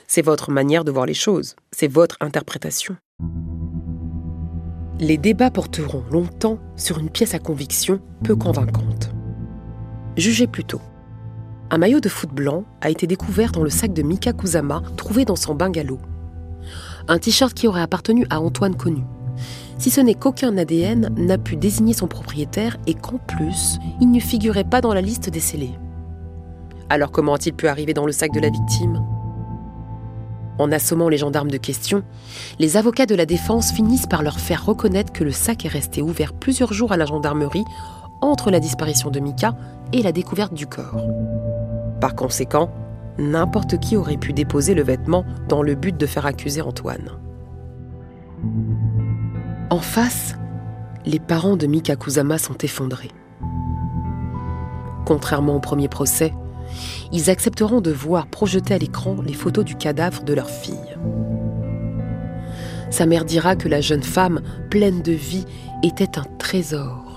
C'est 0.06 0.22
votre 0.22 0.50
manière 0.50 0.84
de 0.84 0.90
voir 0.90 1.04
les 1.04 1.12
choses, 1.12 1.54
c'est 1.70 1.86
votre 1.86 2.16
interprétation⁇ 2.20 2.96
Les 5.00 5.18
débats 5.18 5.50
porteront 5.50 6.04
longtemps 6.10 6.60
sur 6.76 6.98
une 6.98 7.10
pièce 7.10 7.34
à 7.34 7.38
conviction 7.38 8.00
peu 8.24 8.34
convaincante. 8.34 9.10
Jugez 10.16 10.46
plutôt. 10.46 10.80
Un 11.70 11.78
maillot 11.78 12.00
de 12.00 12.08
foot 12.08 12.30
blanc 12.30 12.64
a 12.80 12.90
été 12.90 13.06
découvert 13.06 13.52
dans 13.52 13.62
le 13.62 13.70
sac 13.70 13.92
de 13.92 14.02
Mika 14.02 14.32
Kusama 14.32 14.82
trouvé 14.96 15.24
dans 15.24 15.36
son 15.36 15.54
bungalow. 15.54 15.98
Un 17.08 17.18
t-shirt 17.18 17.54
qui 17.54 17.68
aurait 17.68 17.82
appartenu 17.82 18.26
à 18.30 18.40
Antoine 18.40 18.76
Connu 18.76 19.04
si 19.78 19.90
ce 19.90 20.00
n'est 20.00 20.14
qu'aucun 20.14 20.56
ADN 20.58 21.14
n'a 21.16 21.38
pu 21.38 21.56
désigner 21.56 21.92
son 21.92 22.08
propriétaire 22.08 22.76
et 22.86 22.94
qu'en 22.94 23.18
plus, 23.18 23.78
il 24.00 24.10
ne 24.10 24.20
figurait 24.20 24.64
pas 24.64 24.80
dans 24.80 24.92
la 24.92 25.00
liste 25.00 25.30
des. 25.30 25.40
Alors 26.90 27.12
comment 27.12 27.34
a-t-il 27.34 27.54
pu 27.54 27.68
arriver 27.68 27.94
dans 27.94 28.06
le 28.06 28.12
sac 28.12 28.32
de 28.32 28.40
la 28.40 28.50
victime? 28.50 29.00
En 30.58 30.72
assommant 30.72 31.08
les 31.08 31.18
gendarmes 31.18 31.50
de 31.50 31.56
questions, 31.56 32.02
les 32.58 32.76
avocats 32.76 33.06
de 33.06 33.14
la 33.14 33.24
défense 33.26 33.70
finissent 33.70 34.08
par 34.08 34.24
leur 34.24 34.40
faire 34.40 34.66
reconnaître 34.66 35.12
que 35.12 35.22
le 35.22 35.30
sac 35.30 35.64
est 35.64 35.68
resté 35.68 36.02
ouvert 36.02 36.32
plusieurs 36.32 36.72
jours 36.72 36.90
à 36.90 36.96
la 36.96 37.06
gendarmerie 37.06 37.64
entre 38.20 38.50
la 38.50 38.60
disparition 38.60 39.10
de 39.10 39.20
Mika 39.20 39.54
et 39.92 40.02
la 40.02 40.12
découverte 40.12 40.54
du 40.54 40.66
corps. 40.66 41.06
Par 42.00 42.14
conséquent, 42.14 42.70
n'importe 43.18 43.78
qui 43.78 43.96
aurait 43.96 44.16
pu 44.16 44.32
déposer 44.32 44.74
le 44.74 44.82
vêtement 44.82 45.24
dans 45.48 45.62
le 45.62 45.74
but 45.74 45.96
de 45.96 46.06
faire 46.06 46.26
accuser 46.26 46.60
Antoine. 46.60 47.10
En 49.70 49.80
face, 49.80 50.36
les 51.04 51.18
parents 51.18 51.56
de 51.56 51.66
Mika 51.66 51.96
Kusama 51.96 52.38
sont 52.38 52.56
effondrés. 52.58 53.10
Contrairement 55.04 55.56
au 55.56 55.60
premier 55.60 55.88
procès, 55.88 56.32
ils 57.12 57.30
accepteront 57.30 57.80
de 57.80 57.90
voir 57.90 58.26
projeter 58.26 58.74
à 58.74 58.78
l'écran 58.78 59.16
les 59.24 59.32
photos 59.32 59.64
du 59.64 59.74
cadavre 59.74 60.22
de 60.22 60.34
leur 60.34 60.50
fille. 60.50 60.96
Sa 62.90 63.06
mère 63.06 63.24
dira 63.24 63.56
que 63.56 63.68
la 63.68 63.80
jeune 63.80 64.02
femme, 64.02 64.40
pleine 64.70 65.02
de 65.02 65.12
vie, 65.12 65.44
était 65.82 66.18
un 66.18 66.24
trésor, 66.38 67.07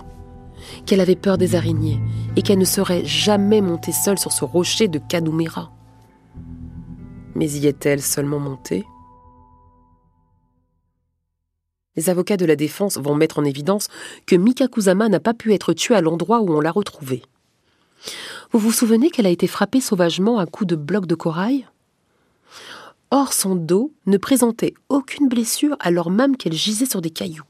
qu'elle 0.86 1.02
avait 1.02 1.16
peur 1.16 1.38
des 1.38 1.56
araignées 1.56 2.00
et 2.36 2.42
qu'elle 2.42 2.60
ne 2.60 2.66
serait 2.66 3.06
jamais 3.06 3.62
montée 3.62 3.92
seule 3.92 4.20
sur 4.20 4.32
ce 4.32 4.46
rocher 4.46 4.88
de 4.88 5.00
Kanumera. 5.00 5.72
Mais 7.36 7.50
y 7.50 7.68
est-elle 7.68 8.02
seulement 8.02 8.40
montée? 8.40 8.86
Les 11.96 12.10
avocats 12.10 12.38
de 12.38 12.46
la 12.46 12.56
défense 12.56 12.98
vont 12.98 13.16
mettre 13.16 13.40
en 13.40 13.44
évidence 13.44 13.90
que 14.26 14.36
Mika 14.36 14.68
Kusama 14.68 15.10
n'a 15.10 15.20
pas 15.20 15.34
pu 15.34 15.54
être 15.54 15.74
tuée 15.74 15.96
à 15.96 16.02
l'endroit 16.02 16.42
où 16.42 16.54
on 16.54 16.62
l'a 16.62 16.72
retrouvée. 16.72 17.22
Vous 18.52 18.60
vous 18.60 18.72
souvenez 18.72 19.10
qu'elle 19.10 19.26
a 19.26 19.32
été 19.32 19.48
frappée 19.48 19.82
sauvagement 19.82 20.40
à 20.40 20.46
coups 20.46 20.70
de 20.70 20.76
blocs 20.76 21.06
de 21.06 21.16
corail? 21.16 21.68
Or, 23.12 23.34
son 23.34 23.56
dos 23.56 23.92
ne 24.06 24.18
présentait 24.18 24.74
aucune 24.88 25.28
blessure 25.28 25.76
alors 25.80 26.10
même 26.10 26.38
qu'elle 26.38 26.54
gisait 26.54 26.86
sur 26.86 27.02
des 27.02 27.10
cailloux. 27.10 27.44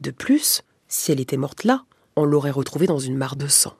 De 0.00 0.10
plus, 0.10 0.62
si 0.88 1.12
elle 1.12 1.20
était 1.20 1.36
morte 1.36 1.62
là, 1.62 1.84
on 2.16 2.24
l'aurait 2.24 2.50
retrouvée 2.50 2.86
dans 2.86 2.98
une 2.98 3.16
mare 3.16 3.36
de 3.36 3.46
sang. 3.46 3.74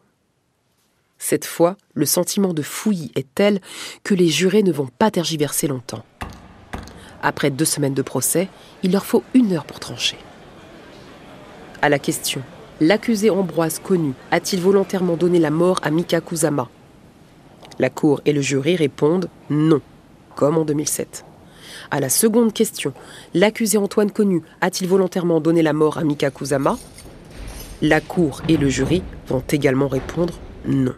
Cette 1.18 1.44
fois, 1.44 1.76
le 1.94 2.06
sentiment 2.06 2.54
de 2.54 2.62
fouillis 2.62 3.12
est 3.14 3.26
tel 3.34 3.60
que 4.04 4.14
les 4.14 4.28
jurés 4.28 4.62
ne 4.62 4.72
vont 4.72 4.88
pas 4.98 5.10
tergiverser 5.10 5.68
longtemps. 5.68 6.04
Après 7.22 7.50
deux 7.50 7.66
semaines 7.66 7.94
de 7.94 8.02
procès, 8.02 8.48
il 8.82 8.92
leur 8.92 9.04
faut 9.04 9.22
une 9.34 9.52
heure 9.52 9.66
pour 9.66 9.80
trancher. 9.80 10.16
À 11.82 11.88
la 11.88 11.98
question 11.98 12.42
L'accusé 12.80 13.28
Ambroise 13.28 13.78
connu 13.78 14.14
a-t-il 14.30 14.62
volontairement 14.62 15.18
donné 15.18 15.38
la 15.38 15.50
mort 15.50 15.80
à 15.82 15.90
Mika 15.90 16.22
Kusama? 16.22 16.70
La 17.78 17.90
cour 17.90 18.22
et 18.24 18.32
le 18.32 18.40
jury 18.40 18.76
répondent 18.76 19.28
non, 19.50 19.82
comme 20.34 20.56
en 20.56 20.64
2007. 20.64 21.26
À 21.90 22.00
la 22.00 22.08
seconde 22.08 22.54
question 22.54 22.94
L'accusé 23.34 23.76
Antoine 23.76 24.10
Connu 24.10 24.42
a-t-il 24.62 24.88
volontairement 24.88 25.40
donné 25.40 25.60
la 25.62 25.74
mort 25.74 25.98
à 25.98 26.04
Mika 26.04 26.30
Kusama? 26.30 26.78
La 27.82 28.02
cour 28.02 28.42
et 28.46 28.58
le 28.58 28.68
jury 28.68 29.02
vont 29.26 29.42
également 29.50 29.88
répondre 29.88 30.38
non. 30.66 30.94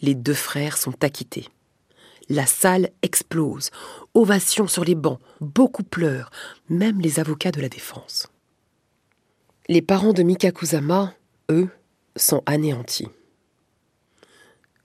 Les 0.00 0.14
deux 0.14 0.34
frères 0.34 0.76
sont 0.78 1.02
acquittés. 1.02 1.48
La 2.28 2.46
salle 2.46 2.90
explose. 3.02 3.70
Ovation 4.14 4.68
sur 4.68 4.84
les 4.84 4.94
bancs. 4.94 5.18
Beaucoup 5.40 5.82
pleurent, 5.82 6.30
même 6.68 7.00
les 7.00 7.18
avocats 7.18 7.50
de 7.50 7.60
la 7.60 7.68
défense. 7.68 8.28
Les 9.68 9.82
parents 9.82 10.12
de 10.12 10.22
Mika 10.22 10.52
Kusama, 10.52 11.14
eux, 11.50 11.68
sont 12.14 12.44
anéantis. 12.46 13.08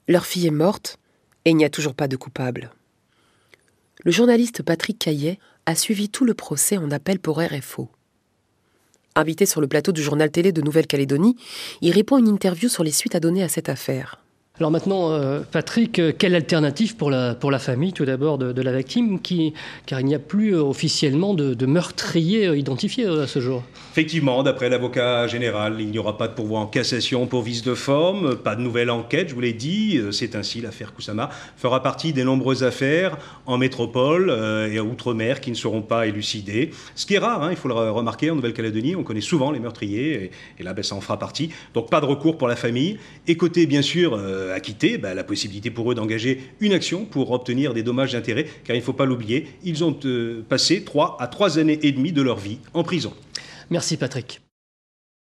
Leur 0.08 0.26
fille 0.26 0.48
est 0.48 0.50
morte 0.50 0.98
et 1.44 1.50
il 1.50 1.56
n'y 1.56 1.64
a 1.64 1.70
toujours 1.70 1.94
pas 1.94 2.08
de 2.08 2.16
coupable. 2.16 2.72
Le 4.04 4.10
journaliste 4.10 4.64
Patrick 4.64 4.98
Caillet 4.98 5.38
a 5.64 5.76
suivi 5.76 6.08
tout 6.08 6.24
le 6.24 6.34
procès 6.34 6.76
en 6.76 6.90
appel 6.90 7.20
pour 7.20 7.40
RFO. 7.40 7.88
Invité 9.18 9.46
sur 9.46 9.60
le 9.60 9.66
plateau 9.66 9.90
du 9.90 10.00
journal 10.00 10.30
télé 10.30 10.52
de 10.52 10.62
Nouvelle-Calédonie, 10.62 11.34
il 11.80 11.90
répond 11.90 12.14
à 12.14 12.20
une 12.20 12.28
interview 12.28 12.68
sur 12.68 12.84
les 12.84 12.92
suites 12.92 13.16
à 13.16 13.20
donner 13.20 13.42
à 13.42 13.48
cette 13.48 13.68
affaire. 13.68 14.20
Alors 14.60 14.72
maintenant, 14.72 15.12
euh, 15.12 15.42
Patrick, 15.52 16.00
euh, 16.00 16.12
quelle 16.16 16.34
alternative 16.34 16.96
pour 16.96 17.12
la, 17.12 17.58
famille, 17.60 17.92
tout 17.92 18.04
d'abord, 18.04 18.38
de, 18.38 18.60
la 18.60 18.76
victime, 18.76 19.20
car 19.86 20.00
il 20.00 20.06
n'y 20.06 20.16
a 20.16 20.18
plus 20.18 20.56
euh, 20.56 20.62
officiellement 20.62 21.32
de, 21.32 21.66
meurtrier 21.66 22.56
identifié 22.56 23.06
à 23.06 23.28
ce 23.28 23.38
jour? 23.38 23.62
Effectivement, 23.92 24.42
d'après 24.42 24.68
l'avocat 24.68 25.28
général, 25.28 25.76
il 25.78 25.90
n'y 25.90 25.98
aura 25.98 26.18
pas 26.18 26.26
de 26.26 26.32
pourvoi 26.32 26.58
en 26.58 26.66
cassation 26.66 27.26
pour 27.26 27.42
vice 27.42 27.62
de 27.62 27.74
forme, 27.74 28.34
pas 28.34 28.56
de 28.56 28.60
nouvelle 28.60 28.90
enquête, 28.90 29.28
je 29.28 29.34
vous 29.34 29.40
l'ai 29.40 29.52
dit. 29.52 30.00
C'est 30.10 30.34
ainsi, 30.34 30.60
l'affaire 30.60 30.92
Kusama 30.92 31.30
fera 31.56 31.80
partie 31.80 32.12
des 32.12 32.24
nombreuses 32.24 32.64
affaires 32.64 33.16
en 33.46 33.58
métropole 33.58 34.30
et 34.72 34.80
outre-mer 34.80 35.40
qui 35.40 35.50
ne 35.50 35.56
seront 35.56 35.82
pas 35.82 36.06
élucidées. 36.06 36.70
Ce 36.96 37.06
qui 37.06 37.14
est 37.14 37.18
rare, 37.18 37.42
hein, 37.42 37.50
il 37.50 37.56
faut 37.56 37.68
le 37.68 37.74
remarquer, 37.74 38.30
en 38.30 38.36
Nouvelle-Calédonie, 38.36 38.96
on 38.96 39.04
connaît 39.04 39.20
souvent 39.20 39.52
les 39.52 39.60
meurtriers, 39.60 40.30
et, 40.58 40.62
là, 40.62 40.72
ben, 40.72 40.82
ça 40.82 40.96
en 40.96 41.00
fera 41.00 41.18
partie. 41.18 41.50
Donc 41.74 41.90
pas 41.90 42.00
de 42.00 42.06
recours 42.06 42.38
pour 42.38 42.48
la 42.48 42.56
famille. 42.56 42.98
Et 43.26 43.36
bien 43.66 43.82
sûr, 43.82 44.18
acquittés, 44.52 44.98
bah, 44.98 45.14
la 45.14 45.24
possibilité 45.24 45.70
pour 45.70 45.90
eux 45.90 45.94
d'engager 45.94 46.40
une 46.60 46.72
action 46.72 47.04
pour 47.04 47.30
obtenir 47.30 47.74
des 47.74 47.82
dommages 47.82 48.12
d'intérêt, 48.12 48.46
car 48.64 48.74
il 48.76 48.80
ne 48.80 48.84
faut 48.84 48.92
pas 48.92 49.06
l'oublier, 49.06 49.48
ils 49.64 49.84
ont 49.84 49.98
euh, 50.04 50.42
passé 50.48 50.84
trois 50.84 51.16
à 51.20 51.26
trois 51.26 51.58
années 51.58 51.78
et 51.82 51.92
demie 51.92 52.12
de 52.12 52.22
leur 52.22 52.38
vie 52.38 52.58
en 52.74 52.82
prison. 52.82 53.12
Merci 53.70 53.96
Patrick. 53.96 54.40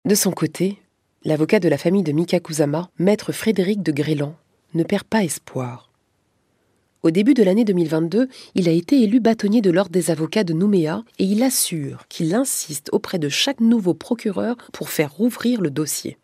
De 0.06 0.14
son 0.14 0.32
côté, 0.32 0.78
l'avocat 1.24 1.60
de 1.60 1.68
la 1.68 1.78
famille 1.78 2.02
de 2.02 2.12
Mika 2.12 2.40
Kusama, 2.40 2.88
maître 2.98 3.32
Frédéric 3.32 3.82
de 3.82 3.92
Grélan, 3.92 4.34
ne 4.74 4.82
perd 4.82 5.04
pas 5.04 5.24
espoir. 5.24 5.90
Au 7.02 7.10
début 7.10 7.32
de 7.32 7.42
l'année 7.42 7.64
2022, 7.64 8.28
il 8.54 8.68
a 8.68 8.72
été 8.72 9.02
élu 9.02 9.20
bâtonnier 9.20 9.62
de 9.62 9.70
l'Ordre 9.70 9.90
des 9.90 10.10
avocats 10.10 10.44
de 10.44 10.52
Nouméa 10.52 11.02
et 11.18 11.24
il 11.24 11.42
assure 11.42 12.06
qu'il 12.08 12.34
insiste 12.34 12.90
auprès 12.92 13.18
de 13.18 13.30
chaque 13.30 13.60
nouveau 13.60 13.94
procureur 13.94 14.56
pour 14.72 14.90
faire 14.90 15.12
rouvrir 15.12 15.62
le 15.62 15.70
dossier. 15.70 16.18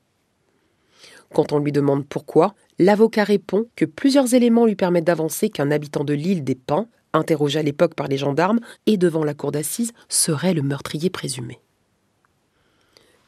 Quand 1.36 1.52
on 1.52 1.58
lui 1.58 1.70
demande 1.70 2.06
pourquoi, 2.06 2.54
l'avocat 2.78 3.22
répond 3.22 3.66
que 3.76 3.84
plusieurs 3.84 4.32
éléments 4.32 4.64
lui 4.64 4.74
permettent 4.74 5.04
d'avancer 5.04 5.50
qu'un 5.50 5.70
habitant 5.70 6.02
de 6.02 6.14
l'île 6.14 6.44
des 6.44 6.54
Pins, 6.54 6.88
interrogé 7.12 7.58
à 7.58 7.62
l'époque 7.62 7.92
par 7.92 8.08
les 8.08 8.16
gendarmes 8.16 8.58
et 8.86 8.96
devant 8.96 9.22
la 9.22 9.34
cour 9.34 9.52
d'assises, 9.52 9.92
serait 10.08 10.54
le 10.54 10.62
meurtrier 10.62 11.10
présumé. 11.10 11.60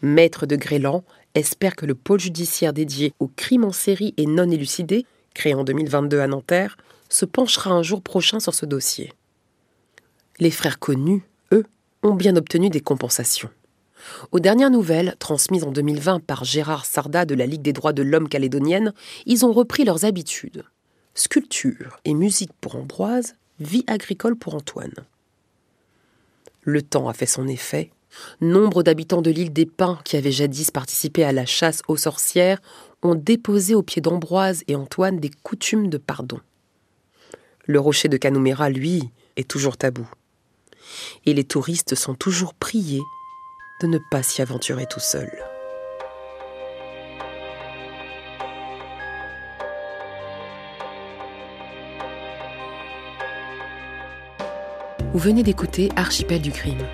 Maître 0.01 0.47
de 0.47 0.57
Grélan 0.57 1.05
espère 1.35 1.77
que 1.77 1.85
le 1.85 1.95
pôle 1.95 2.19
judiciaire 2.19 2.73
dédié 2.73 3.13
aux 3.19 3.29
crimes 3.29 3.65
en 3.65 3.73
série 3.73 4.15
et 4.17 4.25
non 4.25 4.51
élucidés, 4.51 5.05
créé 5.35 5.53
en 5.53 5.65
2022 5.65 6.21
à 6.21 6.29
Nanterre, 6.29 6.79
se 7.11 7.27
penchera 7.27 7.73
un 7.73 7.83
jour 7.83 8.01
prochain 8.01 8.41
sur 8.41 8.55
ce 8.55 8.65
dossier. 8.65 9.13
Les 10.39 10.51
frères 10.51 10.79
connus, 10.79 11.25
eux, 11.53 11.67
ont 12.03 12.15
bien 12.15 12.37
obtenu 12.37 12.71
des 12.71 12.81
compensations. 12.81 13.51
Aux 14.33 14.41
dernières 14.41 14.71
nouvelles, 14.71 15.17
transmises 15.19 15.65
en 15.65 15.73
2020 15.73 16.21
par 16.21 16.45
Gérard 16.45 16.87
Sarda 16.87 17.25
de 17.25 17.35
la 17.35 17.47
Ligue 17.47 17.63
des 17.63 17.73
droits 17.73 17.93
de 17.93 18.03
l'homme 18.03 18.29
calédonienne, 18.29 18.93
ils 19.27 19.45
ont 19.45 19.53
repris 19.53 19.85
leurs 19.85 20.05
habitudes. 20.05 20.65
Sculpture 21.15 21.99
et 22.05 22.15
musique 22.15 22.53
pour 22.61 22.77
Ambroise, 22.77 23.35
vie 23.61 23.85
agricole 23.87 24.37
pour 24.37 24.55
Antoine. 24.55 24.95
Le 26.63 26.83
temps 26.83 27.09
a 27.09 27.15
fait 27.15 27.27
son 27.27 27.49
effet. 27.49 27.91
Nombre 28.41 28.83
d'habitants 28.83 29.23
de 29.23 29.31
l'île 29.31 29.53
des 29.53 29.67
Pins 29.67 29.99
qui 30.05 30.17
avaient 30.17 30.33
jadis 30.33 30.71
participé 30.71 31.25
à 31.25 31.33
la 31.33 31.47
chasse 31.47 31.83
aux 31.89 31.97
sorcières 31.97 32.61
ont 33.03 33.15
déposé 33.15 33.75
aux 33.75 33.83
pieds 33.83 34.03
d'Ambroise 34.03 34.65
et 34.69 34.77
Antoine 34.77 35.19
des 35.19 35.31
coutumes 35.43 35.89
de 35.89 35.99
pardon. 35.99 36.41
Le 37.67 37.81
rocher 37.81 38.09
de 38.09 38.17
Canouméra, 38.17 38.71
lui, 38.71 39.11
est 39.37 39.49
toujours 39.49 39.77
tabou. 39.77 40.09
Et 41.27 41.35
les 41.35 41.45
touristes 41.45 41.95
sont 41.95 42.15
toujours 42.15 42.55
priés 42.55 43.03
de 43.81 43.87
ne 43.87 43.99
pas 43.99 44.23
s'y 44.23 44.43
aventurer 44.43 44.87
tout 44.87 45.01
seul. 45.01 45.31
Vous 55.13 55.19
venez 55.19 55.43
d'écouter 55.43 55.91
Archipel 55.97 56.43
du 56.43 56.51
crime. 56.51 56.87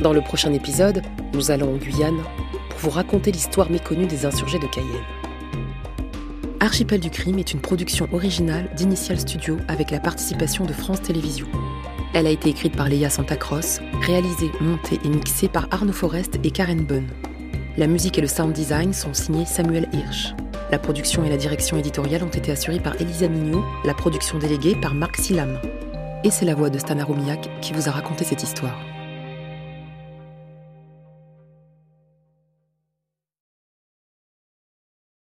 Dans 0.00 0.12
le 0.12 0.20
prochain 0.20 0.52
épisode, 0.52 1.02
nous 1.32 1.50
allons 1.50 1.74
en 1.74 1.76
Guyane 1.76 2.22
pour 2.68 2.78
vous 2.78 2.90
raconter 2.90 3.30
l'histoire 3.30 3.70
méconnue 3.70 4.06
des 4.06 4.26
insurgés 4.26 4.58
de 4.58 4.66
Cayenne. 4.66 4.90
Archipel 6.60 7.00
du 7.00 7.10
crime 7.10 7.38
est 7.38 7.52
une 7.52 7.60
production 7.60 8.08
originale 8.12 8.70
d'Initial 8.74 9.18
Studio 9.18 9.56
avec 9.68 9.90
la 9.90 10.00
participation 10.00 10.64
de 10.64 10.72
France 10.72 11.02
Télévisions. 11.02 11.48
Elle 12.14 12.26
a 12.26 12.30
été 12.30 12.50
écrite 12.50 12.76
par 12.76 12.88
Léa 12.88 13.08
Santacross, 13.08 13.80
réalisée, 14.02 14.50
montée 14.60 15.00
et 15.02 15.08
mixée 15.08 15.48
par 15.48 15.66
Arnaud 15.70 15.94
Forest 15.94 16.38
et 16.44 16.50
Karen 16.50 16.84
Bunn. 16.84 17.06
La 17.78 17.86
musique 17.86 18.18
et 18.18 18.20
le 18.20 18.26
sound 18.26 18.52
design 18.52 18.92
sont 18.92 19.14
signés 19.14 19.46
Samuel 19.46 19.88
Hirsch. 19.94 20.34
La 20.70 20.78
production 20.78 21.24
et 21.24 21.30
la 21.30 21.38
direction 21.38 21.78
éditoriale 21.78 22.22
ont 22.22 22.28
été 22.28 22.52
assurées 22.52 22.80
par 22.80 23.00
Elisa 23.00 23.28
Mignot, 23.28 23.64
la 23.86 23.94
production 23.94 24.38
déléguée 24.38 24.76
par 24.76 24.94
Marc 24.94 25.16
Silam. 25.16 25.58
Et 26.22 26.30
c'est 26.30 26.44
la 26.44 26.54
voix 26.54 26.68
de 26.68 26.78
Stana 26.78 27.04
Romiak 27.04 27.48
qui 27.62 27.72
vous 27.72 27.88
a 27.88 27.92
raconté 27.92 28.24
cette 28.24 28.42
histoire. 28.42 28.78